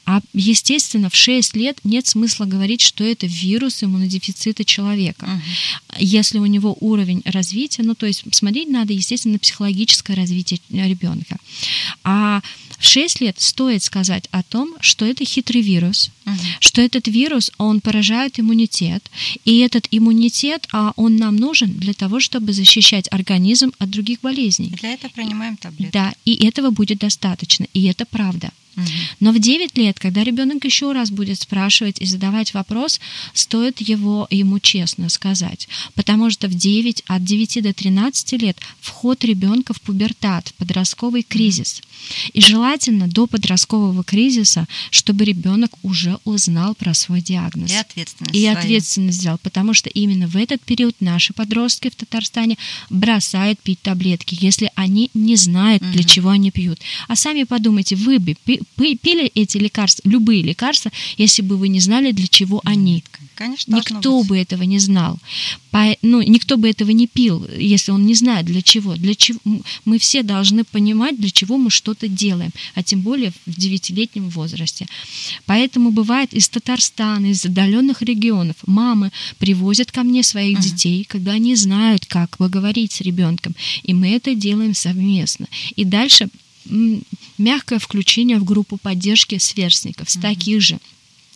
А 0.06 0.20
естественно, 0.34 1.08
в 1.10 1.14
6 1.14 1.56
лет 1.56 1.78
нет 1.84 2.06
смысла 2.06 2.44
говорить, 2.44 2.80
что 2.80 3.04
это 3.04 3.26
вирус 3.26 3.82
иммунодефицита 3.82 4.64
человека. 4.64 5.24
Угу. 5.24 5.98
Если 5.98 6.38
у 6.38 6.46
него 6.46 6.76
уровень 6.80 7.22
развития, 7.24 7.82
ну 7.82 7.94
то 7.94 8.06
есть 8.06 8.24
смотреть 8.32 8.68
надо, 8.68 8.92
естественно, 8.92 9.34
на 9.34 9.38
психологическое 9.38 10.14
развитие 10.14 10.60
ребенка. 10.70 11.36
А 12.04 12.42
в 12.78 12.84
6 12.84 13.20
лет 13.20 13.40
стоит 13.40 13.82
сказать 13.82 14.28
о 14.30 14.42
том, 14.42 14.74
что 14.80 15.04
это 15.04 15.24
хитрый 15.24 15.62
вирус, 15.62 16.10
угу. 16.26 16.34
что 16.60 16.80
этот 16.80 17.08
вирус, 17.08 17.50
он 17.58 17.80
поражает 17.80 18.38
иммунитет, 18.38 19.10
и 19.44 19.58
этот 19.58 19.88
иммунитет, 19.90 20.66
а 20.72 20.92
он 20.96 21.16
нам 21.16 21.36
нужен 21.36 21.72
для 21.72 21.92
того, 21.92 22.20
чтобы 22.20 22.52
защищать 22.52 23.08
организм 23.10 23.72
от 23.78 23.90
других 23.90 24.20
болезней. 24.20 24.70
Для 24.80 24.94
этого 24.94 25.10
принимаем 25.12 25.56
таблетки. 25.56 25.92
Да, 25.92 26.14
и 26.24 26.46
этого 26.46 26.70
будет 26.70 26.98
достаточно, 26.98 27.66
и 27.74 27.84
это 27.84 28.04
правда. 28.06 28.50
Но 29.20 29.32
в 29.32 29.38
9 29.38 29.76
лет, 29.76 29.98
когда 29.98 30.24
ребенок 30.24 30.64
еще 30.64 30.92
раз 30.92 31.10
будет 31.10 31.40
спрашивать 31.40 32.00
и 32.00 32.06
задавать 32.06 32.54
вопрос, 32.54 33.00
стоит 33.34 33.80
его 33.80 34.26
ему 34.30 34.58
честно 34.58 35.08
сказать. 35.08 35.68
Потому 35.94 36.30
что 36.30 36.48
в 36.48 36.54
9, 36.54 37.02
от 37.06 37.24
9 37.24 37.62
до 37.62 37.72
13 37.72 38.32
лет 38.40 38.58
вход 38.80 39.24
ребенка 39.24 39.74
в 39.74 39.80
пубертат, 39.80 40.48
в 40.48 40.54
подростковый 40.54 41.22
кризис. 41.22 41.82
И 42.32 42.40
желательно 42.40 43.08
до 43.08 43.26
подросткового 43.26 44.04
кризиса, 44.04 44.66
чтобы 44.90 45.24
ребенок 45.24 45.72
уже 45.82 46.18
узнал 46.24 46.74
про 46.74 46.94
свой 46.94 47.20
диагноз. 47.20 47.72
И 47.72 47.76
ответственность. 47.76 48.36
И 48.36 48.46
ответственность 48.46 49.18
взял. 49.18 49.38
Потому 49.38 49.74
что 49.74 49.90
именно 49.90 50.26
в 50.28 50.36
этот 50.36 50.62
период 50.62 50.94
наши 51.00 51.32
подростки 51.32 51.90
в 51.90 51.96
Татарстане 51.96 52.56
бросают 52.90 53.60
пить 53.60 53.80
таблетки, 53.82 54.36
если 54.40 54.70
они 54.74 55.10
не 55.14 55.36
знают, 55.36 55.82
для 55.90 56.04
чего 56.04 56.30
они 56.30 56.50
пьют. 56.50 56.78
А 57.08 57.16
сами 57.16 57.44
подумайте, 57.44 57.96
вы 57.96 58.18
бы 58.18 58.36
пили 58.76 59.26
эти 59.34 59.58
лекарства, 59.58 60.08
любые 60.08 60.42
лекарства, 60.42 60.92
если 61.16 61.42
бы 61.42 61.56
вы 61.56 61.68
не 61.68 61.80
знали, 61.80 62.12
для 62.12 62.26
чего 62.26 62.60
они. 62.64 63.02
Конечно, 63.34 63.76
никто 63.76 64.18
быть. 64.18 64.28
бы 64.28 64.38
этого 64.38 64.64
не 64.64 64.78
знал. 64.78 65.18
По, 65.70 65.96
ну, 66.02 66.22
никто 66.22 66.56
бы 66.56 66.68
этого 66.68 66.90
не 66.90 67.06
пил, 67.06 67.46
если 67.56 67.92
он 67.92 68.04
не 68.04 68.14
знает, 68.14 68.46
для 68.46 68.62
чего. 68.62 68.96
Для 68.96 69.14
чего. 69.14 69.38
Мы 69.84 69.98
все 69.98 70.22
должны 70.22 70.64
понимать, 70.64 71.20
для 71.20 71.30
чего 71.30 71.56
мы 71.56 71.70
что-то 71.70 72.08
делаем, 72.08 72.50
а 72.74 72.82
тем 72.82 73.02
более 73.02 73.32
в 73.46 73.54
девятилетнем 73.54 74.28
возрасте. 74.28 74.86
Поэтому 75.46 75.90
бывает 75.90 76.34
из 76.34 76.48
Татарстана, 76.48 77.26
из 77.26 77.44
отдаленных 77.44 78.02
регионов 78.02 78.56
мамы 78.66 79.12
привозят 79.38 79.92
ко 79.92 80.02
мне 80.02 80.22
своих 80.22 80.58
uh-huh. 80.58 80.62
детей, 80.62 81.04
когда 81.04 81.32
они 81.32 81.54
знают, 81.54 82.06
как 82.06 82.38
поговорить 82.38 82.92
с 82.92 83.00
ребенком. 83.00 83.54
И 83.84 83.94
мы 83.94 84.10
это 84.10 84.34
делаем 84.34 84.74
совместно. 84.74 85.46
И 85.76 85.84
дальше 85.84 86.28
мягкое 87.38 87.78
включение 87.78 88.38
в 88.38 88.44
группу 88.44 88.76
поддержки 88.76 89.38
сверстников 89.38 90.10
с 90.10 90.18
таких 90.18 90.60
же 90.60 90.78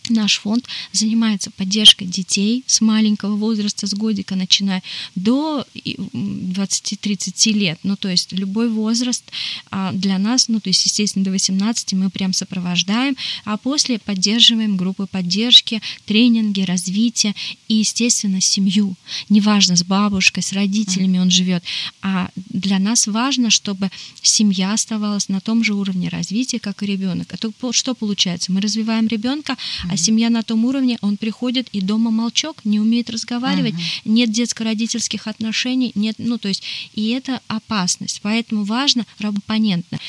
Наш 0.09 0.39
фонд 0.39 0.65
занимается 0.91 1.49
поддержкой 1.49 2.05
детей 2.05 2.65
с 2.67 2.81
маленького 2.81 3.37
возраста, 3.37 3.87
с 3.87 3.93
годика 3.93 4.35
начиная 4.35 4.83
до 5.15 5.65
20-30 5.73 7.51
лет. 7.53 7.79
Ну, 7.83 7.95
то 7.95 8.09
есть 8.09 8.33
любой 8.33 8.69
возраст 8.69 9.23
а, 9.71 9.93
для 9.93 10.17
нас, 10.17 10.49
ну, 10.49 10.59
то 10.59 10.69
есть, 10.69 10.85
естественно, 10.85 11.23
до 11.23 11.31
18 11.31 11.93
мы 11.93 12.09
прям 12.09 12.33
сопровождаем, 12.33 13.15
а 13.45 13.55
после 13.55 13.97
поддерживаем 13.97 14.75
группы 14.75 15.07
поддержки, 15.07 15.81
тренинги, 16.05 16.61
развитие 16.61 17.33
и, 17.69 17.75
естественно, 17.75 18.41
семью. 18.41 18.95
Неважно, 19.29 19.77
с 19.77 19.83
бабушкой, 19.85 20.43
с 20.43 20.51
родителями 20.51 21.19
он 21.19 21.31
живет. 21.31 21.63
А 22.01 22.29
для 22.35 22.77
нас 22.79 23.07
важно, 23.07 23.49
чтобы 23.49 23.89
семья 24.21 24.73
оставалась 24.73 25.29
на 25.29 25.39
том 25.39 25.63
же 25.63 25.73
уровне 25.73 26.09
развития, 26.09 26.59
как 26.59 26.83
и 26.83 26.85
ребенок. 26.85 27.33
А 27.33 27.37
то 27.37 27.53
что 27.71 27.93
получается? 27.95 28.51
Мы 28.51 28.59
развиваем 28.59 29.07
ребенка, 29.07 29.57
а 29.89 29.92
семья 29.97 30.29
на 30.29 30.43
том 30.43 30.65
уровне, 30.65 30.97
он 31.01 31.17
приходит 31.17 31.67
и 31.71 31.81
дома 31.81 32.11
молчок, 32.11 32.57
не 32.63 32.79
умеет 32.79 33.09
разговаривать, 33.09 33.75
нет 34.05 34.31
детско-родительских 34.31 35.27
отношений, 35.27 35.91
нет, 35.95 36.15
ну 36.17 36.37
то 36.37 36.47
есть, 36.47 36.63
и 36.93 37.09
это 37.09 37.41
опасность. 37.47 38.19
Поэтому 38.21 38.63
важно 38.63 39.05
робопонентно. 39.19 39.99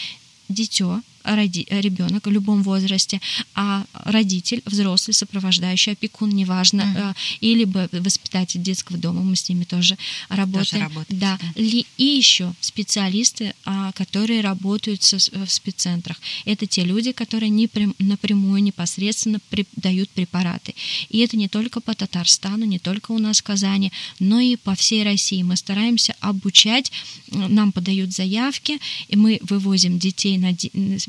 Дитё 0.49 1.01
роди, 1.25 1.67
ребенок 1.71 2.27
в 2.27 2.31
любом 2.31 2.63
возрасте, 2.63 3.21
а 3.55 3.85
родитель, 3.93 4.63
взрослый, 4.67 5.15
сопровождающий 5.15 5.93
опекун, 5.93 6.31
неважно, 6.31 6.83
mm-hmm. 6.83 7.39
или 7.41 7.65
бы 7.65 7.89
воспитатель 7.93 8.61
детского 8.63 8.99
дома, 8.99 9.23
мы 9.23 9.37
с 9.37 9.49
ними 9.49 9.65
тоже 9.65 9.97
работаем. 10.29 10.91
Тоже 10.91 11.07
да. 11.11 11.39
да. 11.41 11.63
И 11.63 11.85
еще 11.97 12.53
специалисты, 12.61 13.55
а, 13.65 13.93
которые 13.93 14.41
работают 14.41 15.03
в 15.03 15.49
спеццентрах. 15.49 16.21
Это 16.45 16.67
те 16.67 16.85
люди, 16.85 17.13
которые 17.13 17.51
не 17.51 17.69
напрямую, 17.99 18.63
непосредственно 18.63 19.41
дают 19.77 20.11
препараты. 20.11 20.75
И 21.09 21.19
это 21.19 21.37
не 21.37 21.49
только 21.49 21.81
по 21.81 21.95
Татарстану, 21.95 22.65
не 22.65 22.79
только 22.79 23.13
у 23.13 23.19
нас 23.19 23.39
в 23.39 23.43
Казани, 23.43 23.93
но 24.19 24.41
и 24.41 24.57
по 24.57 24.75
всей 24.75 25.03
России. 25.05 25.43
Мы 25.43 25.57
стараемся 25.57 26.15
обучать, 26.21 26.93
нам 27.31 27.73
подают 27.73 28.13
заявки, 28.13 28.79
и 29.09 29.17
мы 29.17 29.39
вывозим 29.43 29.99
детей 29.99 30.39
на 30.39 30.55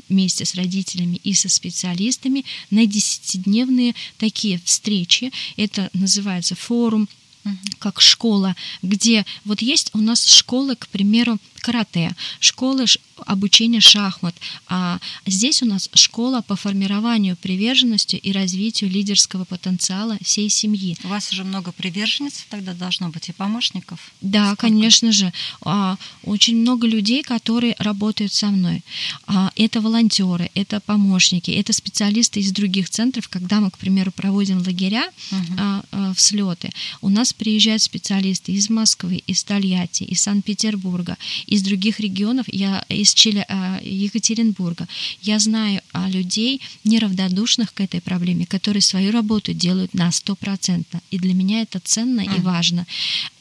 вместе 0.08 0.44
с 0.44 0.54
родителями 0.54 1.20
и 1.22 1.34
со 1.34 1.48
специалистами 1.48 2.44
на 2.70 2.86
десятидневные 2.86 3.94
такие 4.18 4.60
встречи. 4.64 5.32
Это 5.56 5.90
называется 5.92 6.54
форум 6.54 7.08
как 7.78 8.00
школа, 8.00 8.56
где 8.82 9.24
вот 9.44 9.62
есть 9.62 9.90
у 9.94 9.98
нас 9.98 10.26
школы, 10.26 10.74
к 10.74 10.88
примеру, 10.88 11.38
карате, 11.60 12.14
школы 12.40 12.86
обучения 13.24 13.80
шахмат. 13.80 14.34
А 14.68 14.98
здесь 15.26 15.62
у 15.62 15.66
нас 15.66 15.88
школа 15.94 16.42
по 16.42 16.56
формированию 16.56 17.36
приверженности 17.36 18.16
и 18.16 18.32
развитию 18.32 18.90
лидерского 18.90 19.44
потенциала 19.44 20.18
всей 20.22 20.48
семьи. 20.50 20.96
У 21.04 21.08
вас 21.08 21.32
уже 21.32 21.44
много 21.44 21.72
приверженцев 21.72 22.46
тогда 22.48 22.74
должно 22.74 23.08
быть 23.08 23.28
и 23.28 23.32
помощников? 23.32 24.12
Да, 24.20 24.46
Сколько? 24.46 24.60
конечно 24.62 25.12
же. 25.12 25.32
А, 25.62 25.96
очень 26.24 26.56
много 26.56 26.86
людей, 26.86 27.22
которые 27.22 27.74
работают 27.78 28.32
со 28.32 28.48
мной. 28.48 28.82
А, 29.26 29.50
это 29.56 29.80
волонтеры, 29.80 30.50
это 30.54 30.80
помощники, 30.80 31.50
это 31.50 31.72
специалисты 31.72 32.40
из 32.40 32.52
других 32.52 32.90
центров. 32.90 33.28
Когда 33.28 33.60
мы, 33.60 33.70
к 33.70 33.78
примеру, 33.78 34.12
проводим 34.12 34.58
лагеря 34.58 35.10
угу. 35.30 36.14
в 36.14 36.20
слеты, 36.20 36.70
у 37.00 37.08
нас 37.08 37.32
приезжают 37.32 37.82
специалисты 37.82 38.52
из 38.52 38.70
Москвы, 38.70 39.22
из 39.26 39.44
Тольятти, 39.44 40.04
из 40.04 40.20
Санкт-Петербурга, 40.20 41.16
из 41.46 41.62
других 41.62 42.00
регионов. 42.00 42.46
Я 42.48 42.84
из 42.88 43.05
Чили, 43.14 43.44
а, 43.48 43.80
Екатеринбурга. 43.82 44.86
Я 45.22 45.38
знаю 45.38 45.80
о 45.92 46.08
людей, 46.08 46.60
неравнодушных 46.84 47.72
к 47.74 47.80
этой 47.80 48.00
проблеме, 48.00 48.46
которые 48.46 48.82
свою 48.82 49.12
работу 49.12 49.52
делают 49.52 49.94
на 49.94 50.10
100%. 50.10 50.84
И 51.10 51.18
для 51.18 51.34
меня 51.34 51.62
это 51.62 51.80
ценно 51.80 52.20
mm. 52.20 52.38
и 52.38 52.40
важно. 52.40 52.86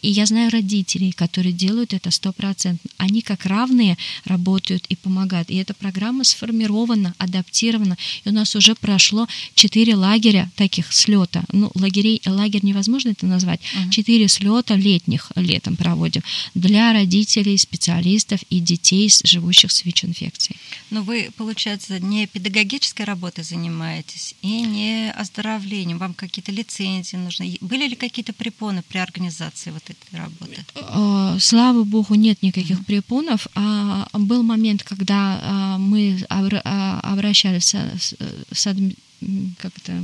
И 0.05 0.09
я 0.11 0.27
знаю 0.27 0.51
родителей, 0.51 1.11
которые 1.11 1.51
делают 1.51 1.91
это 1.91 2.09
100%. 2.09 2.77
Они 2.97 3.21
как 3.21 3.47
равные 3.47 3.97
работают 4.25 4.85
и 4.87 4.95
помогают. 4.95 5.49
И 5.49 5.55
эта 5.55 5.73
программа 5.73 6.23
сформирована, 6.23 7.15
адаптирована. 7.17 7.97
И 8.23 8.29
у 8.29 8.31
нас 8.31 8.55
уже 8.55 8.75
прошло 8.75 9.27
4 9.55 9.95
лагеря 9.95 10.51
таких 10.55 10.93
слета. 10.93 11.43
Ну, 11.51 11.71
лагерей, 11.73 12.21
лагерь 12.27 12.63
невозможно 12.63 13.09
это 13.09 13.25
назвать. 13.25 13.61
Четыре 13.89 14.25
mm. 14.25 14.27
слета 14.27 14.75
летних 14.75 15.31
летом 15.35 15.75
проводим 15.75 16.21
для 16.53 16.93
родителей, 16.93 17.57
специалистов 17.57 18.41
и 18.51 18.59
детей, 18.59 19.09
живущих 19.23 19.71
с 19.71 19.85
ВИЧ-инфекцией. 19.85 20.59
Но 20.91 21.01
вы, 21.01 21.31
получается, 21.35 21.99
не 21.99 22.27
педагогической 22.27 23.07
работой 23.07 23.43
занимаетесь 23.43 24.35
и 24.43 24.61
не 24.61 25.11
оздоровлением. 25.11 25.97
Вам 25.97 26.13
какие-то 26.13 26.51
лицензии 26.51 27.15
нужны. 27.15 27.57
Были 27.61 27.87
ли 27.87 27.95
какие-то 27.95 28.33
препоны 28.33 28.83
при 28.87 28.99
организации 28.99 29.71
вот 29.71 29.94
этой 30.01 30.19
работы? 30.19 30.65
Э, 30.75 31.37
слава 31.39 31.83
богу, 31.83 32.15
нет 32.15 32.41
никаких 32.43 32.79
mm-hmm. 32.79 32.85
препонов. 32.85 33.47
А, 33.55 34.07
был 34.13 34.43
момент, 34.43 34.83
когда 34.83 35.39
а, 35.41 35.77
мы 35.77 36.23
а, 36.29 36.99
обращались 37.01 37.75
с 38.51 38.75
как 39.59 39.71
это, 39.77 40.03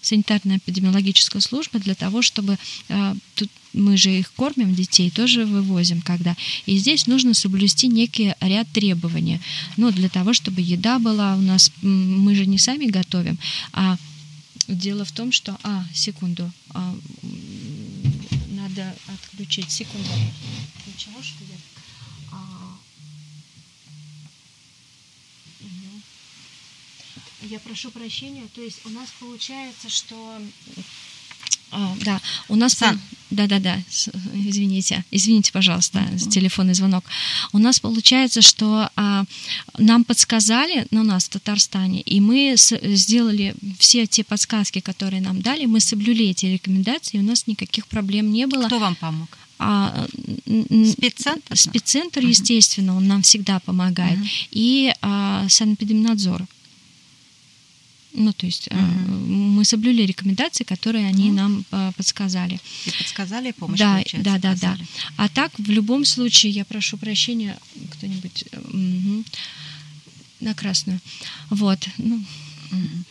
санитарная 0.00 0.56
эпидемиологическая 0.56 1.40
служба 1.40 1.78
для 1.78 1.94
того, 1.94 2.20
чтобы 2.22 2.58
тут 3.34 3.48
мы 3.76 3.96
же 3.96 4.10
их 4.10 4.32
кормим, 4.32 4.74
детей 4.74 5.10
тоже 5.10 5.44
вывозим, 5.44 6.00
когда. 6.00 6.34
И 6.64 6.78
здесь 6.78 7.06
нужно 7.06 7.34
соблюсти 7.34 7.86
некий 7.86 8.34
ряд 8.40 8.66
требований. 8.72 9.40
Ну, 9.76 9.92
для 9.92 10.08
того, 10.08 10.32
чтобы 10.32 10.62
еда 10.62 10.98
была 10.98 11.36
у 11.36 11.42
нас, 11.42 11.70
мы 11.82 12.34
же 12.34 12.46
не 12.46 12.58
сами 12.58 12.86
готовим, 12.86 13.38
а 13.72 13.96
дело 14.66 15.04
в 15.04 15.12
том, 15.12 15.30
что... 15.30 15.56
А, 15.62 15.84
секунду. 15.94 16.50
А, 16.70 16.94
надо 18.76 18.94
отключить. 19.08 19.70
Секунду. 19.70 20.08
Ничего, 20.86 21.22
что 21.22 21.44
ли? 21.44 21.54
А, 22.32 22.78
я 27.42 27.58
прошу 27.60 27.90
прощения. 27.90 28.46
То 28.54 28.60
есть 28.60 28.84
у 28.84 28.90
нас 28.90 29.08
получается, 29.18 29.88
что 29.88 30.40
а, 31.70 31.96
да, 32.00 32.20
у 32.48 32.56
нас... 32.56 32.74
Сан. 32.74 33.00
Да, 33.30 33.48
да, 33.48 33.58
да, 33.58 33.76
извините, 34.34 35.04
извините, 35.10 35.50
пожалуйста, 35.52 36.06
за 36.14 36.30
телефонный 36.30 36.74
звонок. 36.74 37.04
У 37.52 37.58
нас 37.58 37.80
получается, 37.80 38.40
что 38.40 38.88
а, 38.94 39.24
нам 39.78 40.04
подсказали, 40.04 40.86
на 40.92 41.02
нас 41.02 41.24
в 41.24 41.30
Татарстане, 41.30 42.02
и 42.02 42.20
мы 42.20 42.54
с, 42.56 42.78
сделали 42.82 43.54
все 43.78 44.06
те 44.06 44.22
подсказки, 44.22 44.80
которые 44.80 45.20
нам 45.20 45.42
дали, 45.42 45.66
мы 45.66 45.80
соблюли 45.80 46.26
эти 46.26 46.46
рекомендации, 46.46 47.16
и 47.16 47.20
у 47.20 47.24
нас 47.24 47.48
никаких 47.48 47.88
проблем 47.88 48.32
не 48.32 48.46
было. 48.46 48.66
Кто 48.66 48.78
вам 48.78 48.94
помог? 48.94 49.36
А, 49.58 50.06
спеццентр? 50.92 51.56
Спеццентр, 51.56 52.20
uh-huh. 52.20 52.28
естественно, 52.28 52.96
он 52.96 53.08
нам 53.08 53.22
всегда 53.22 53.58
помогает. 53.58 54.18
Uh-huh. 54.18 54.48
И 54.52 54.92
а, 55.00 55.48
санэпидемнадзор. 55.48 56.46
Ну, 58.16 58.32
то 58.32 58.46
есть 58.46 58.68
угу. 58.68 58.78
Мы 59.56 59.64
соблюли 59.64 60.02
рекомендации, 60.02 60.64
которые 60.64 61.06
они 61.06 61.30
нам 61.30 61.64
а, 61.70 61.92
подсказали. 61.92 62.60
И 62.86 62.90
подсказали 62.90 63.52
помощь, 63.52 63.78
да, 63.78 64.02
да, 64.12 64.38
да, 64.38 64.54
да. 64.54 64.78
А 65.16 65.28
так, 65.28 65.52
в 65.58 65.70
любом 65.70 66.04
случае, 66.04 66.52
я 66.52 66.64
прошу 66.64 66.98
прощения, 66.98 67.56
кто-нибудь 67.92 68.44
угу. 68.52 69.24
на 70.40 70.54
красную. 70.54 71.00
Вот. 71.50 71.88
Ну. 71.98 72.16
Угу. 72.72 73.04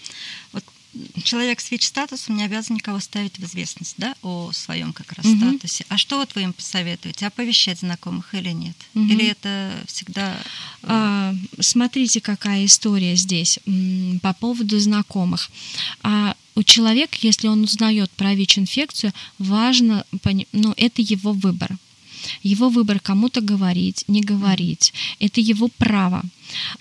Человек 1.26 1.60
с 1.60 1.72
ВИЧ-статусом 1.72 2.38
не 2.38 2.44
обязан 2.44 2.76
никого 2.76 3.00
ставить 3.00 3.40
в 3.40 3.44
известность 3.44 3.96
да, 3.98 4.14
о 4.22 4.52
своем 4.54 4.94
как 4.94 5.12
раз 5.14 5.26
угу. 5.26 5.38
статусе. 5.38 5.84
А 5.90 5.98
что 5.98 6.18
вот 6.18 6.36
вы 6.36 6.44
им 6.44 6.54
посоветуете? 6.54 7.26
Оповещать 7.26 7.80
знакомых 7.80 8.36
или 8.36 8.52
нет? 8.52 8.76
Угу. 8.94 9.06
Или 9.06 9.26
это 9.30 9.72
всегда... 9.88 10.36
Э, 10.84 10.88
а, 10.88 11.36
смотрите, 11.60 12.22
какая 12.22 12.66
история 12.66 13.16
здесь 13.16 13.60
по 14.22 14.34
поводу 14.34 14.80
знакомых. 14.80 15.50
А 16.04 16.36
у 16.54 16.62
человека, 16.62 17.18
если 17.22 17.48
он 17.48 17.64
узнает 17.64 18.12
про 18.12 18.36
ВИЧ-инфекцию, 18.36 19.12
важно, 19.40 20.06
ну, 20.52 20.76
это 20.78 21.02
его 21.02 21.34
выбор. 21.34 21.76
Его 22.44 22.70
выбор 22.70 23.00
кому-то 23.00 23.42
говорить, 23.42 24.04
не 24.08 24.22
говорить. 24.22 24.94
Это 25.20 25.42
его 25.42 25.70
право. 25.70 26.24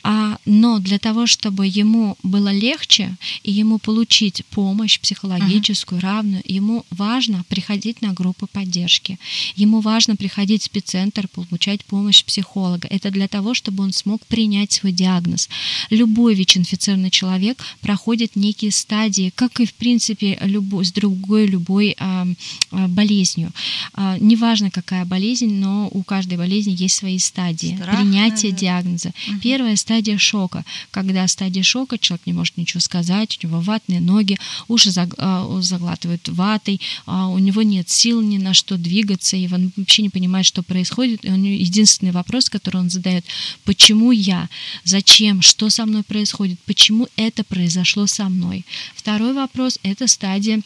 А, 0.02 0.38
но 0.44 0.78
для 0.78 0.98
того, 0.98 1.26
чтобы 1.26 1.66
ему 1.66 2.16
было 2.22 2.52
легче 2.52 3.16
и 3.42 3.52
ему 3.52 3.78
получить 3.78 4.44
помощь 4.50 5.00
психологическую, 5.00 6.00
uh-huh. 6.00 6.04
равную, 6.04 6.42
ему 6.44 6.84
важно 6.90 7.44
приходить 7.48 8.02
на 8.02 8.12
группы 8.12 8.46
поддержки. 8.46 9.18
Ему 9.56 9.80
важно 9.80 10.16
приходить 10.16 10.62
в 10.62 10.66
спеццентр, 10.66 11.28
получать 11.28 11.84
помощь 11.84 12.24
психолога. 12.24 12.88
Это 12.90 13.10
для 13.10 13.28
того, 13.28 13.54
чтобы 13.54 13.82
он 13.84 13.92
смог 13.92 14.24
принять 14.26 14.72
свой 14.72 14.92
диагноз. 14.92 15.48
Любой 15.90 16.34
ВИЧ-инфицированный 16.34 17.10
человек 17.10 17.62
проходит 17.80 18.36
некие 18.36 18.72
стадии, 18.72 19.32
как 19.34 19.60
и, 19.60 19.66
в 19.66 19.74
принципе, 19.74 20.38
любой, 20.42 20.84
с 20.84 20.92
другой 20.92 21.46
любой 21.46 21.96
а, 21.98 22.26
а, 22.70 22.88
болезнью. 22.88 23.52
А, 23.94 24.18
неважно, 24.18 24.70
какая 24.70 25.04
болезнь, 25.04 25.54
но 25.54 25.88
у 25.90 26.02
каждой 26.02 26.38
болезни 26.38 26.74
есть 26.76 26.96
свои 26.96 27.18
стадии. 27.18 27.76
Страх, 27.76 27.96
принятие 27.96 28.52
да. 28.52 28.58
диагноза. 28.58 29.08
Uh-huh 29.08 29.53
первая 29.54 29.76
стадия 29.76 30.18
шока, 30.18 30.64
когда 30.90 31.28
стадия 31.28 31.62
шока, 31.62 31.96
человек 31.96 32.26
не 32.26 32.32
может 32.32 32.56
ничего 32.56 32.80
сказать, 32.80 33.38
у 33.40 33.46
него 33.46 33.60
ватные 33.60 34.00
ноги, 34.00 34.36
уши 34.66 34.90
а, 34.96 35.60
заглатывают 35.60 36.28
ватой, 36.28 36.80
а 37.06 37.28
у 37.28 37.38
него 37.38 37.62
нет 37.62 37.88
сил 37.88 38.20
ни 38.20 38.36
на 38.36 38.52
что 38.52 38.76
двигаться, 38.76 39.36
и 39.36 39.46
он 39.52 39.70
вообще 39.76 40.02
не 40.02 40.08
понимает, 40.08 40.44
что 40.44 40.64
происходит. 40.64 41.24
И 41.24 41.28
него 41.28 41.54
единственный 41.54 42.10
вопрос, 42.10 42.50
который 42.50 42.78
он 42.78 42.90
задает, 42.90 43.24
почему 43.64 44.10
я, 44.10 44.48
зачем, 44.82 45.40
что 45.40 45.70
со 45.70 45.86
мной 45.86 46.02
происходит, 46.02 46.58
почему 46.66 47.06
это 47.14 47.44
произошло 47.44 48.08
со 48.08 48.28
мной. 48.28 48.64
Второй 48.96 49.34
вопрос– 49.34 49.78
это 49.84 50.08
стадия 50.08 50.62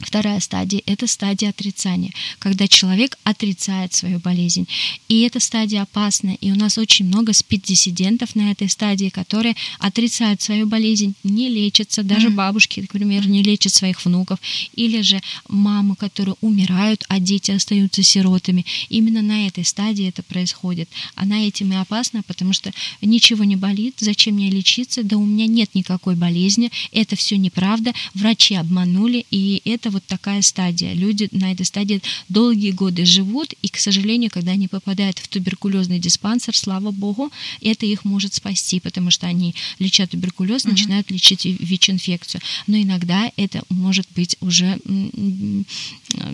Вторая 0.00 0.40
стадия– 0.40 0.82
это 0.86 1.06
стадия 1.06 1.50
отрицания, 1.50 2.12
когда 2.38 2.66
человек 2.66 3.18
отрицает 3.24 3.92
свою 3.92 4.18
болезнь. 4.18 4.66
И 5.08 5.20
эта 5.20 5.38
стадия 5.38 5.82
опасна, 5.82 6.30
и 6.40 6.50
у 6.50 6.54
нас 6.54 6.78
очень 6.78 7.06
много 7.06 7.32
спид-диссидентов 7.32 8.34
на 8.34 8.50
этой 8.50 8.68
стадии, 8.68 9.10
которые 9.10 9.54
отрицают 9.78 10.40
свою 10.40 10.66
болезнь, 10.66 11.14
не 11.22 11.48
лечатся, 11.48 12.02
даже 12.02 12.30
бабушки, 12.30 12.80
например, 12.80 13.28
не 13.28 13.42
лечат 13.42 13.74
своих 13.74 14.04
внуков, 14.04 14.38
или 14.74 15.02
же 15.02 15.20
мамы, 15.48 15.94
которые 15.94 16.36
умирают, 16.40 17.04
а 17.08 17.20
дети 17.20 17.50
остаются 17.50 18.02
сиротами. 18.02 18.64
Именно 18.88 19.22
на 19.22 19.46
этой 19.46 19.64
стадии 19.64 20.08
это 20.08 20.22
происходит. 20.22 20.88
Она 21.14 21.46
этим 21.46 21.72
и 21.72 21.76
опасна, 21.76 22.22
потому 22.22 22.52
что 22.52 22.72
ничего 23.02 23.44
не 23.44 23.56
болит, 23.56 23.96
зачем 23.98 24.34
мне 24.34 24.50
лечиться, 24.50 25.02
да 25.04 25.16
у 25.16 25.24
меня 25.24 25.46
нет 25.46 25.74
никакой 25.74 26.16
болезни, 26.16 26.72
это 26.92 27.14
все 27.14 27.36
неправда, 27.36 27.92
врачи 28.14 28.54
обманули, 28.54 29.26
и 29.30 29.60
это 29.64 29.81
это 29.82 29.90
вот 29.90 30.04
такая 30.06 30.42
стадия. 30.42 30.92
Люди 30.94 31.28
на 31.32 31.50
этой 31.50 31.66
стадии 31.66 32.00
долгие 32.28 32.70
годы 32.70 33.04
живут, 33.04 33.52
и, 33.62 33.68
к 33.68 33.78
сожалению, 33.78 34.30
когда 34.30 34.52
они 34.52 34.68
попадают 34.68 35.18
в 35.18 35.26
туберкулезный 35.26 35.98
диспансер, 35.98 36.56
слава 36.56 36.92
богу, 36.92 37.32
это 37.60 37.84
их 37.84 38.04
может 38.04 38.34
спасти, 38.34 38.78
потому 38.78 39.10
что 39.10 39.26
они 39.26 39.56
лечат 39.80 40.10
туберкулез, 40.10 40.64
угу. 40.64 40.70
начинают 40.72 41.10
лечить 41.10 41.44
ВИЧ-инфекцию. 41.44 42.40
Но 42.68 42.76
иногда 42.76 43.32
это 43.36 43.62
может 43.70 44.06
быть 44.14 44.36
уже 44.40 44.78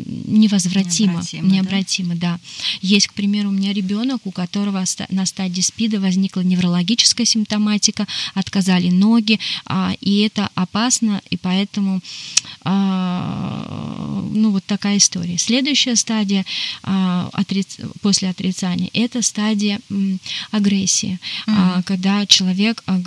невозвратимо, 0.04 1.12
необратимо, 1.12 1.48
необратимо 1.48 2.14
да? 2.16 2.32
да. 2.32 2.40
Есть, 2.82 3.06
к 3.08 3.14
примеру, 3.14 3.48
у 3.48 3.52
меня 3.52 3.72
ребенок, 3.72 4.20
у 4.24 4.30
которого 4.30 4.84
на 5.08 5.26
стадии 5.26 5.62
СПИДа 5.62 6.00
возникла 6.00 6.40
неврологическая 6.42 7.24
симптоматика, 7.24 8.06
отказали 8.34 8.90
ноги, 8.90 9.40
а, 9.64 9.94
и 10.00 10.18
это 10.18 10.50
опасно, 10.54 11.22
и 11.30 11.36
поэтому 11.36 12.00
а, 12.62 13.37
ну, 14.30 14.50
вот 14.50 14.64
такая 14.64 14.98
история. 14.98 15.38
Следующая 15.38 15.96
стадия 15.96 16.44
а, 16.82 17.30
после 18.02 18.28
отрицания– 18.28 18.90
это 18.92 19.22
стадия 19.22 19.80
агрессии, 20.50 21.18
mm-hmm. 21.46 21.82
когда 21.84 22.26
человек 22.26 22.82
а, 22.86 22.98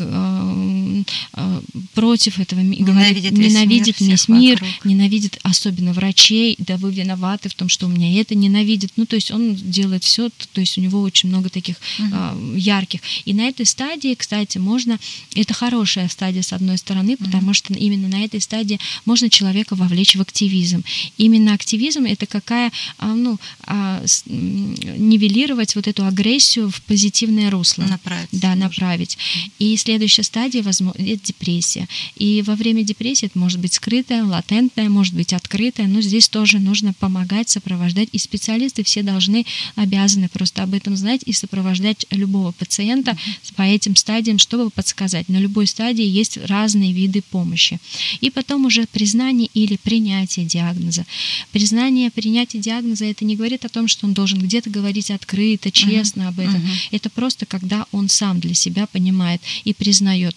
против 1.93 2.39
этого 2.39 2.59
ненавидит, 2.59 3.31
ненавидит 3.31 3.99
весь 3.99 4.27
мир, 4.27 4.61
весь 4.61 4.61
мир 4.61 4.63
ненавидит 4.83 5.39
особенно 5.43 5.93
врачей, 5.93 6.55
да 6.57 6.77
вы 6.77 6.91
виноваты 6.91 7.49
в 7.49 7.53
том, 7.53 7.69
что 7.69 7.87
у 7.87 7.89
меня 7.89 8.19
это 8.19 8.35
ненавидит. 8.35 8.91
Ну, 8.95 9.05
то 9.05 9.15
есть 9.15 9.31
он 9.31 9.55
делает 9.55 10.03
все, 10.03 10.29
то 10.53 10.61
есть 10.61 10.77
у 10.77 10.81
него 10.81 11.01
очень 11.01 11.29
много 11.29 11.49
таких 11.49 11.75
mm-hmm. 11.99 12.57
ярких. 12.57 13.01
И 13.25 13.33
на 13.33 13.47
этой 13.47 13.65
стадии, 13.65 14.15
кстати, 14.15 14.57
можно, 14.57 14.99
это 15.35 15.53
хорошая 15.53 16.07
стадия 16.09 16.41
с 16.41 16.53
одной 16.53 16.77
стороны, 16.77 17.17
потому 17.17 17.51
mm-hmm. 17.51 17.53
что 17.53 17.73
именно 17.73 18.07
на 18.07 18.23
этой 18.23 18.41
стадии 18.41 18.79
можно 19.05 19.29
человека 19.29 19.75
вовлечь 19.75 20.15
в 20.15 20.21
активизм. 20.21 20.83
Именно 21.17 21.53
активизм 21.53 22.05
это 22.05 22.25
какая, 22.25 22.71
а, 22.97 23.13
ну, 23.13 23.37
а, 23.65 24.03
нивелировать 24.25 25.75
вот 25.75 25.87
эту 25.87 26.05
агрессию 26.05 26.69
в 26.69 26.81
позитивное 26.81 27.49
русло. 27.49 27.83
Направить. 27.83 28.29
Да, 28.31 28.55
направить. 28.55 29.17
И 29.59 29.75
следующая 29.77 30.23
стадия, 30.23 30.63
возможно, 30.63 30.80
это 30.89 31.25
депрессия. 31.25 31.87
И 32.15 32.41
во 32.41 32.55
время 32.55 32.83
депрессии 32.83 33.27
это 33.27 33.37
может 33.37 33.59
быть 33.59 33.73
скрытая, 33.73 34.23
латентная, 34.23 34.89
может 34.89 35.13
быть 35.13 35.33
открытая, 35.33 35.87
но 35.87 36.01
здесь 36.01 36.27
тоже 36.27 36.59
нужно 36.59 36.93
помогать, 36.93 37.49
сопровождать. 37.49 38.09
И 38.11 38.17
специалисты 38.17 38.83
все 38.83 39.03
должны, 39.03 39.45
обязаны 39.75 40.29
просто 40.29 40.63
об 40.63 40.73
этом 40.73 40.95
знать 40.95 41.21
и 41.25 41.33
сопровождать 41.33 42.05
любого 42.09 42.51
пациента 42.51 43.17
по 43.55 43.61
этим 43.61 43.95
стадиям, 43.95 44.39
чтобы 44.39 44.69
подсказать. 44.69 45.29
На 45.29 45.37
любой 45.37 45.67
стадии 45.67 46.05
есть 46.05 46.37
разные 46.37 46.91
виды 46.91 47.21
помощи. 47.21 47.79
И 48.19 48.29
потом 48.29 48.65
уже 48.65 48.87
признание 48.87 49.49
или 49.53 49.77
принятие 49.77 50.45
диагноза. 50.45 51.05
Признание 51.51 52.11
принятия 52.11 52.59
диагноза 52.59 53.05
это 53.05 53.25
не 53.25 53.35
говорит 53.35 53.65
о 53.65 53.69
том, 53.69 53.87
что 53.87 54.07
он 54.07 54.13
должен 54.13 54.39
где-то 54.39 54.69
говорить 54.69 55.11
открыто, 55.11 55.71
честно 55.71 56.23
uh-huh. 56.23 56.27
об 56.27 56.39
этом. 56.39 56.55
Uh-huh. 56.55 56.87
Это 56.91 57.09
просто 57.09 57.45
когда 57.45 57.85
он 57.91 58.09
сам 58.09 58.39
для 58.39 58.53
себя 58.53 58.87
понимает 58.87 59.41
и 59.63 59.73
признает 59.73 60.35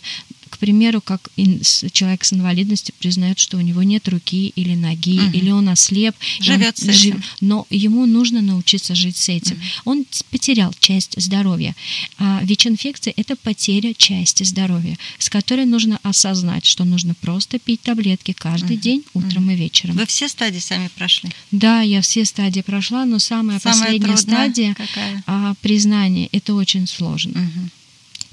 к 0.55 0.59
примеру, 0.59 1.01
как 1.01 1.31
человек 1.90 2.23
с 2.23 2.33
инвалидностью 2.33 2.95
признает, 3.01 3.40
что 3.40 3.57
у 3.57 3.61
него 3.61 3.83
нет 3.83 4.07
руки 4.09 4.53
или 4.55 4.77
ноги, 4.77 5.19
угу. 5.19 5.31
или 5.33 5.51
он 5.51 5.69
ослеп. 5.69 6.14
Живет 6.38 6.77
он, 6.81 6.85
с 6.85 6.88
этим. 6.88 7.23
но 7.40 7.67
ему 7.71 8.07
нужно 8.07 8.40
научиться 8.40 8.95
жить 8.95 9.17
с 9.17 9.29
этим. 9.29 9.57
Угу. 9.57 9.62
Он 9.87 10.07
потерял 10.31 10.73
часть 10.79 11.21
здоровья. 11.21 11.75
А 12.19 12.38
ВИЧ-инфекция– 12.45 13.12
это 13.17 13.35
потеря 13.35 13.95
части 13.95 14.45
здоровья, 14.45 14.97
с 15.19 15.29
которой 15.29 15.67
нужно 15.67 15.99
осознать, 16.05 16.64
что 16.64 16.85
нужно 16.85 17.14
просто 17.14 17.59
пить 17.59 17.81
таблетки 17.81 18.31
каждый 18.31 18.77
угу. 18.77 18.83
день, 18.83 19.05
утром 19.12 19.47
угу. 19.47 19.55
и 19.55 19.57
вечером. 19.57 19.97
Вы 19.97 20.07
все 20.07 20.29
стадии 20.29 20.61
сами 20.61 20.88
прошли? 20.95 21.31
Да, 21.51 21.81
я 21.81 22.01
все 22.01 22.25
стадии 22.25 22.61
прошла, 22.61 23.07
но 23.07 23.19
самая, 23.19 23.59
самая 23.59 23.99
последняя 23.99 24.17
стадия– 24.17 24.77
признание. 25.62 26.29
Это 26.31 26.55
очень 26.55 26.87
сложно. 26.87 27.40
Угу 27.40 27.71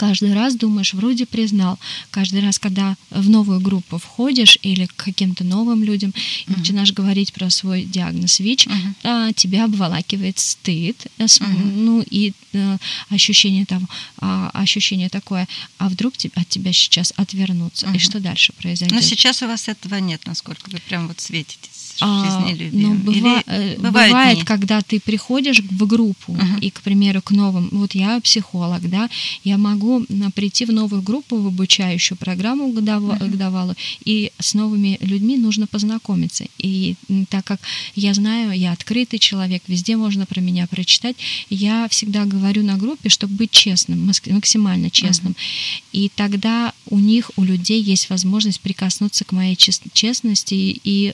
каждый 0.02 0.34
раз 0.34 0.56
думаешь, 0.56 0.96
вроде 0.96 1.28
признал. 1.28 1.78
Каждый 2.10 2.42
раз, 2.42 2.58
когда 2.58 2.96
в 3.12 3.30
новую 3.30 3.60
группу 3.60 4.00
входишь 4.00 4.58
или 4.64 4.88
к 4.88 4.96
каким-то 4.96 5.44
новым 5.44 5.84
людям 5.84 6.10
uh-huh. 6.10 6.58
начинаешь 6.58 6.92
говорить 6.92 7.32
про 7.34 7.52
свой 7.52 7.84
диагноз 7.84 8.40
ВИЧ, 8.40 8.66
uh-huh. 8.66 8.94
а, 9.04 9.34
тебя 9.34 9.66
обволакивает 9.66 10.40
стыд, 10.40 11.06
uh-huh. 11.20 11.76
ну 11.76 12.04
и 12.10 12.34
а, 12.56 12.78
ощущение 13.10 13.68
того, 13.68 13.86
а, 14.18 14.50
ощущение 14.54 15.10
такое, 15.10 15.48
а 15.78 15.88
вдруг 15.88 16.14
от 16.34 16.50
тебя 16.50 16.74
сейчас 16.74 17.14
отвернуться, 17.16 17.86
uh-huh. 17.86 17.96
и 17.96 18.00
что 18.00 18.20
дальше 18.20 18.54
произойдет? 18.54 18.96
Но 18.96 19.02
сейчас 19.02 19.44
у 19.44 19.48
вас 19.48 19.68
этого 19.68 19.98
нет, 20.00 20.22
насколько 20.26 20.72
вы 20.72 20.80
прям 20.80 21.10
вот 21.10 21.20
светитесь 21.20 21.81
а, 22.02 22.48
ну, 22.72 22.96
быва, 22.96 23.44
Или 23.46 23.76
бывает, 23.78 24.12
бывает 24.12 24.44
когда 24.44 24.82
ты 24.82 25.00
приходишь 25.00 25.60
в 25.60 25.86
группу 25.86 26.34
uh-huh. 26.34 26.60
и, 26.60 26.70
к 26.70 26.82
примеру, 26.82 27.22
к 27.22 27.32
новым, 27.32 27.70
вот 27.72 27.94
я 27.94 28.20
психолог, 28.20 28.90
да, 28.90 29.10
я 29.44 29.58
могу 29.58 30.06
прийти 30.34 30.66
в 30.66 30.72
новую 30.72 31.02
группу, 31.02 31.38
в 31.38 31.48
обучающую 31.48 32.18
программу 32.18 32.72
годовалую, 32.72 33.20
uh-huh. 33.20 33.30
годовалую, 33.30 33.76
и 34.04 34.32
с 34.40 34.54
новыми 34.54 34.98
людьми 35.02 35.38
нужно 35.38 35.68
познакомиться. 35.68 36.46
И 36.58 36.96
так 37.30 37.46
как 37.46 37.60
я 37.96 38.14
знаю, 38.14 38.52
я 38.52 38.72
открытый 38.72 39.20
человек, 39.20 39.62
везде 39.68 39.96
можно 39.96 40.26
про 40.26 40.42
меня 40.42 40.68
прочитать, 40.68 41.16
я 41.50 41.88
всегда 41.90 42.26
говорю 42.26 42.64
на 42.64 42.78
группе, 42.78 43.10
чтобы 43.10 43.36
быть 43.36 43.52
честным, 43.52 44.06
максимально 44.06 44.90
честным. 44.90 45.34
Uh-huh. 45.34 45.82
И 45.92 46.12
тогда 46.16 46.74
у 46.90 47.00
них, 47.00 47.32
у 47.36 47.44
людей 47.44 47.82
есть 47.82 48.10
возможность 48.10 48.60
прикоснуться 48.60 49.24
к 49.24 49.32
моей 49.32 49.56
честности 49.56 50.54
и 50.84 51.14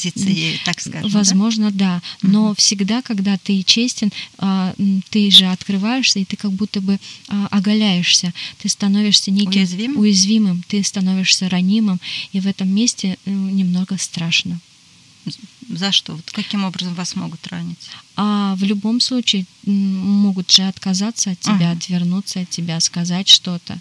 заразиться 0.00 0.28
ею, 0.28 0.58
так 0.64 0.80
скажем. 0.80 1.10
Возможно, 1.10 1.70
да. 1.70 2.00
да. 2.22 2.28
Но 2.28 2.46
угу. 2.46 2.54
всегда, 2.54 3.02
когда 3.02 3.36
ты 3.38 3.62
честен, 3.62 4.12
а, 4.38 4.74
ты 5.10 5.30
же 5.30 5.46
открываешься, 5.46 6.18
и 6.18 6.24
ты 6.24 6.36
как 6.36 6.52
будто 6.52 6.80
бы 6.80 6.98
а, 7.28 7.48
оголяешься. 7.50 8.32
Ты 8.58 8.68
становишься 8.68 9.30
неким 9.30 9.60
уязвимым, 9.60 9.98
уязвимым 9.98 10.64
ты 10.68 10.82
становишься 10.82 11.48
ранимым, 11.48 12.00
и 12.32 12.40
в 12.40 12.46
этом 12.46 12.68
месте 12.68 13.18
э, 13.24 13.30
немного 13.30 13.96
страшно. 13.98 14.60
За 15.68 15.92
что? 15.92 16.14
Вот 16.14 16.30
каким 16.32 16.64
образом 16.64 16.94
вас 16.94 17.14
могут 17.14 17.46
ранить? 17.48 17.90
А 18.16 18.56
в 18.56 18.64
любом 18.64 19.00
случае 19.00 19.44
могут 19.64 20.50
же 20.50 20.62
отказаться 20.62 21.30
от 21.30 21.40
тебя, 21.40 21.70
ага. 21.70 21.72
отвернуться 21.72 22.40
от 22.40 22.50
тебя, 22.50 22.80
сказать 22.80 23.28
что-то. 23.28 23.78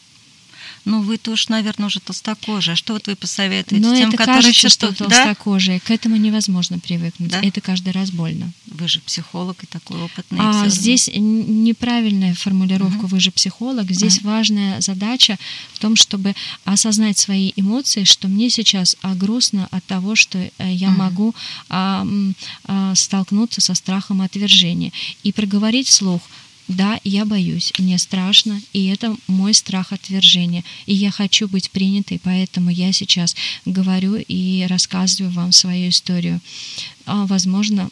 Ну, 0.85 1.01
вы 1.01 1.17
тоже, 1.17 1.45
наверное, 1.49 1.87
уже 1.87 1.99
толстокожие. 1.99 2.73
А 2.73 2.75
что 2.75 2.93
вот 2.93 3.07
вы 3.07 3.15
посоветуете 3.15 3.85
Но 3.85 3.95
тем, 3.95 4.09
это 4.09 4.17
которые 4.17 4.41
кажется, 4.41 4.67
еще 4.67 4.69
что 4.69 4.93
толстокожие. 4.93 5.79
Да? 5.79 5.85
К 5.85 5.91
этому 5.91 6.15
невозможно 6.15 6.79
привыкнуть. 6.79 7.31
Да? 7.31 7.41
Это 7.41 7.61
каждый 7.61 7.91
раз 7.93 8.11
больно. 8.11 8.51
Вы 8.67 8.87
же 8.87 8.99
психолог 9.01 9.63
и 9.63 9.67
такой 9.67 10.01
опытный. 10.01 10.39
А 10.41 10.67
здесь 10.69 11.09
неправильная 11.13 12.33
формулировка. 12.33 13.05
Угу. 13.05 13.07
Вы 13.07 13.19
же 13.19 13.31
психолог. 13.31 13.89
Здесь 13.91 14.19
угу. 14.19 14.29
важная 14.29 14.81
задача 14.81 15.37
в 15.73 15.79
том, 15.79 15.95
чтобы 15.95 16.35
осознать 16.65 17.17
свои 17.17 17.51
эмоции, 17.55 18.03
что 18.03 18.27
мне 18.27 18.49
сейчас 18.49 18.95
а, 19.01 19.15
грустно 19.15 19.67
от 19.71 19.83
того, 19.85 20.15
что 20.15 20.37
э, 20.39 20.51
я 20.71 20.89
угу. 20.89 20.97
могу 20.97 21.35
а, 21.69 22.07
а, 22.65 22.95
столкнуться 22.95 23.61
со 23.61 23.73
страхом 23.73 24.21
отвержения 24.21 24.91
и 25.23 25.31
проговорить 25.31 25.87
вслух 25.87 26.21
да, 26.69 26.99
я 27.03 27.25
боюсь, 27.25 27.73
мне 27.79 27.97
страшно, 27.97 28.61
и 28.73 28.85
это 28.85 29.15
мой 29.25 29.55
страх 29.55 29.91
отвержения. 29.91 30.63
И 30.85 30.93
я 30.93 31.09
хочу 31.09 31.47
быть 31.47 31.71
принятой, 31.71 32.19
поэтому 32.23 32.69
я 32.69 32.93
сейчас 32.93 33.35
говорю 33.65 34.15
и 34.15 34.65
рассказываю 34.69 35.33
вам 35.33 35.51
свою 35.51 35.89
историю. 35.89 36.39
А, 37.09 37.25
возможно, 37.25 37.89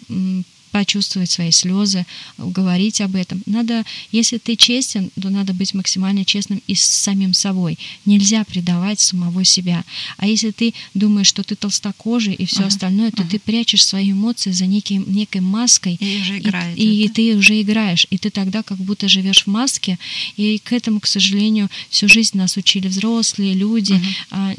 почувствовать 0.71 1.31
свои 1.31 1.51
слезы, 1.51 2.05
говорить 2.37 3.01
об 3.01 3.15
этом. 3.15 3.41
Надо, 3.45 3.83
если 4.11 4.37
ты 4.37 4.55
честен, 4.55 5.09
то 5.19 5.29
надо 5.29 5.53
быть 5.53 5.73
максимально 5.73 6.25
честным 6.25 6.61
и 6.67 6.75
с 6.75 6.81
самим 6.81 7.33
собой. 7.33 7.79
Нельзя 8.05 8.43
предавать 8.43 8.99
самого 8.99 9.43
себя. 9.43 9.83
А 10.17 10.27
если 10.27 10.51
ты 10.51 10.73
думаешь, 10.93 11.27
что 11.27 11.43
ты 11.43 11.55
толстокожий 11.55 12.33
и 12.33 12.45
все 12.45 12.63
uh-huh. 12.63 12.67
остальное, 12.67 13.11
то 13.11 13.23
uh-huh. 13.23 13.29
ты 13.29 13.39
прячешь 13.39 13.85
свои 13.85 14.11
эмоции 14.11 14.51
за 14.51 14.65
неким, 14.65 15.05
некой 15.07 15.41
маской. 15.41 15.95
И 15.95 16.21
уже 16.21 16.37
играете. 16.37 16.81
И, 16.81 17.05
и 17.05 17.07
ты 17.09 17.35
уже 17.35 17.59
играешь. 17.61 18.05
И 18.09 18.17
ты 18.17 18.29
тогда 18.29 18.61
как 18.61 18.77
будто 18.77 19.07
живешь 19.07 19.43
в 19.43 19.47
маске. 19.47 19.97
И 20.35 20.59
к 20.63 20.73
этому, 20.73 20.99
к 20.99 21.07
сожалению, 21.07 21.69
всю 21.89 22.07
жизнь 22.07 22.37
нас 22.37 22.57
учили 22.57 22.87
взрослые 22.87 23.53
люди. 23.53 23.93
Uh-huh. 23.93 24.15
А, 24.31 24.53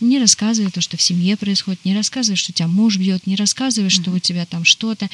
не 0.00 0.18
рассказывай 0.18 0.70
то, 0.70 0.80
что 0.80 0.96
в 0.96 1.02
семье 1.02 1.36
происходит, 1.36 1.84
не 1.84 1.94
рассказывай, 1.94 2.36
что 2.36 2.52
тебя 2.52 2.68
муж 2.68 2.96
бьет, 2.96 3.26
не 3.26 3.36
рассказывай. 3.36 3.90
Что 4.02 4.12
у 4.12 4.18
тебя 4.18 4.46
там 4.46 4.64
что-то 4.64 5.08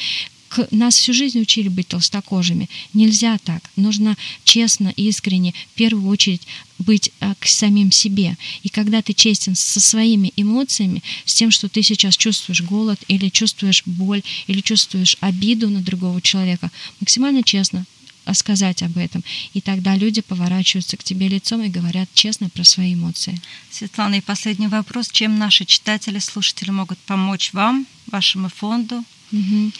нас 0.70 0.96
всю 0.96 1.12
жизнь 1.12 1.40
учили 1.40 1.68
быть 1.68 1.88
толстокожими. 1.88 2.68
Нельзя 2.92 3.38
так. 3.38 3.70
Нужно 3.76 4.16
честно, 4.44 4.92
искренне, 4.96 5.54
в 5.72 5.74
первую 5.74 6.08
очередь 6.08 6.42
быть 6.78 7.10
а, 7.20 7.34
к 7.38 7.46
самим 7.46 7.90
себе. 7.90 8.36
И 8.62 8.68
когда 8.68 9.02
ты 9.02 9.12
честен 9.12 9.54
со 9.54 9.80
своими 9.80 10.32
эмоциями, 10.36 11.02
с 11.24 11.34
тем, 11.34 11.50
что 11.50 11.68
ты 11.68 11.82
сейчас 11.82 12.16
чувствуешь 12.16 12.62
голод 12.62 13.00
или 13.08 13.28
чувствуешь 13.28 13.82
боль, 13.86 14.22
или 14.46 14.60
чувствуешь 14.60 15.16
обиду 15.20 15.68
на 15.68 15.80
другого 15.80 16.20
человека, 16.20 16.70
максимально 17.00 17.42
честно 17.42 17.84
сказать 18.32 18.82
об 18.82 18.96
этом. 18.96 19.22
И 19.52 19.60
тогда 19.60 19.96
люди 19.96 20.22
поворачиваются 20.22 20.96
к 20.96 21.04
тебе 21.04 21.28
лицом 21.28 21.62
и 21.62 21.68
говорят 21.68 22.08
честно 22.14 22.48
про 22.48 22.64
свои 22.64 22.94
эмоции. 22.94 23.40
Светлана, 23.70 24.14
и 24.14 24.20
последний 24.20 24.68
вопрос. 24.68 25.08
Чем 25.10 25.38
наши 25.38 25.64
читатели, 25.64 26.18
слушатели 26.18 26.70
могут 26.70 26.98
помочь 27.00 27.52
вам, 27.52 27.86
вашему 28.06 28.48
фонду, 28.48 29.04
Угу. 29.32 29.72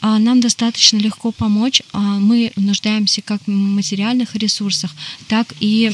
Нам 0.00 0.40
достаточно 0.40 0.96
легко 0.96 1.30
помочь. 1.30 1.82
А 1.92 1.98
мы 1.98 2.52
нуждаемся 2.56 3.20
как 3.20 3.42
в 3.46 3.50
материальных 3.50 4.34
ресурсах, 4.34 4.94
так 5.28 5.52
и 5.60 5.92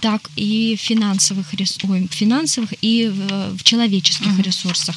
так 0.00 0.30
и 0.36 0.76
финансовых, 0.76 1.52
ой, 1.84 2.08
финансовых 2.10 2.74
и 2.80 3.08
в, 3.08 3.56
в 3.56 3.62
человеческих 3.62 4.38
uh-huh. 4.38 4.42
ресурсах. 4.42 4.96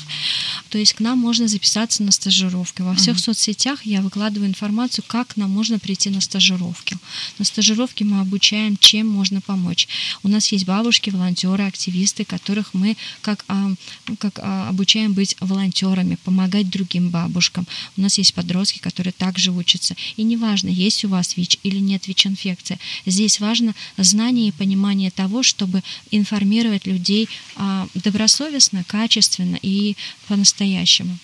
То 0.69 0.77
есть 0.77 0.93
к 0.93 0.99
нам 0.99 1.19
можно 1.19 1.47
записаться 1.47 2.03
на 2.03 2.11
стажировки. 2.11 2.81
Во 2.81 2.95
всех 2.95 3.17
uh-huh. 3.17 3.21
соцсетях 3.21 3.85
я 3.85 4.01
выкладываю 4.01 4.49
информацию, 4.49 5.03
как 5.07 5.35
нам 5.37 5.51
можно 5.51 5.77
прийти 5.77 6.09
на 6.09 6.21
стажировки. 6.21 6.97
На 7.37 7.45
стажировке 7.45 8.05
мы 8.05 8.21
обучаем, 8.21 8.77
чем 8.77 9.07
можно 9.07 9.41
помочь. 9.41 9.87
У 10.23 10.27
нас 10.27 10.51
есть 10.51 10.65
бабушки, 10.65 11.09
волонтеры, 11.09 11.65
активисты, 11.65 12.23
которых 12.23 12.73
мы 12.73 12.95
как, 13.21 13.43
а, 13.47 13.71
как 14.19 14.39
а, 14.39 14.69
обучаем 14.69 15.13
быть 15.13 15.35
волонтерами, 15.39 16.17
помогать 16.23 16.69
другим 16.69 17.09
бабушкам. 17.09 17.67
У 17.97 18.01
нас 18.01 18.17
есть 18.17 18.33
подростки, 18.33 18.79
которые 18.79 19.13
также 19.13 19.51
учатся. 19.51 19.95
И 20.15 20.23
неважно, 20.23 20.69
есть 20.69 21.03
у 21.03 21.09
вас 21.09 21.35
ВИЧ 21.35 21.59
или 21.63 21.79
нет 21.79 22.07
ВИЧ-инфекции. 22.07 22.79
Здесь 23.05 23.39
важно 23.39 23.73
знание 23.97 24.47
и 24.47 24.51
понимание 24.51 24.92
понимание 24.93 25.11
того, 25.11 25.43
чтобы 25.43 25.81
информировать 26.11 26.85
людей 26.85 27.27
а, 27.55 27.87
добросовестно, 27.95 28.83
качественно 28.83 29.57
и 29.61 29.95
по-настоящему. 30.27 31.17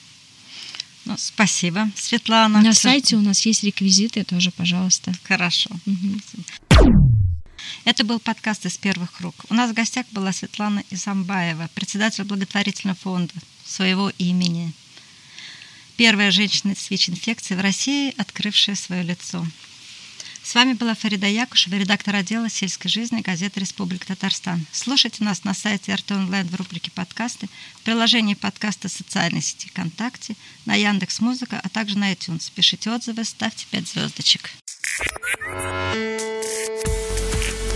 Ну, 1.05 1.15
спасибо, 1.17 1.89
Светлана. 1.95 2.61
На 2.61 2.73
сайте 2.73 3.15
у 3.15 3.21
нас 3.21 3.45
есть 3.45 3.63
реквизиты 3.63 4.23
тоже, 4.23 4.51
пожалуйста. 4.51 5.13
Хорошо. 5.23 5.69
Угу. 5.85 7.03
Это 7.85 8.03
был 8.03 8.19
подкаст 8.19 8.65
из 8.65 8.77
первых 8.77 9.21
рук. 9.21 9.35
У 9.49 9.53
нас 9.53 9.71
в 9.71 9.73
гостях 9.73 10.05
была 10.11 10.33
Светлана 10.33 10.83
Изамбаева, 10.91 11.69
председатель 11.73 12.23
благотворительного 12.23 12.97
фонда 12.97 13.33
своего 13.65 14.11
имени. 14.17 14.73
Первая 15.95 16.31
женщина 16.31 16.73
с 16.75 16.89
ВИЧ-инфекцией 16.89 17.59
в 17.59 17.61
России, 17.61 18.13
открывшая 18.17 18.75
свое 18.75 19.03
лицо. 19.03 19.45
С 20.49 20.55
вами 20.55 20.73
была 20.73 20.95
Фарида 20.95 21.27
Якушева, 21.27 21.75
редактор 21.75 22.15
отдела 22.15 22.49
сельской 22.49 22.89
жизни 22.89 23.21
газеты 23.21 23.59
«Республика 23.59 24.07
Татарстан». 24.07 24.65
Слушайте 24.71 25.23
нас 25.23 25.43
на 25.43 25.53
сайте 25.53 25.93
РТ 25.93 26.09
Онлайн 26.13 26.47
в 26.47 26.55
рубрике 26.55 26.89
«Подкасты», 26.89 27.47
в 27.75 27.81
приложении 27.83 28.33
подкаста 28.33 28.89
социальной 28.89 29.43
сети 29.43 29.67
ВКонтакте, 29.67 30.35
на 30.65 30.73
Яндекс 30.73 31.19
Музыка, 31.19 31.61
а 31.63 31.69
также 31.69 31.99
на 31.99 32.11
iTunes. 32.11 32.51
Пишите 32.55 32.89
отзывы, 32.89 33.25
ставьте 33.25 33.67
5 33.69 33.87
звездочек. 33.89 34.49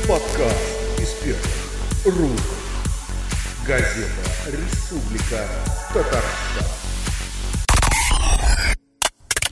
Подкаст 0.08 0.58
первых 1.24 2.06
рук. 2.06 2.42
Газета 3.68 4.32
«Республика 4.48 5.48
Татарстан». 5.94 6.83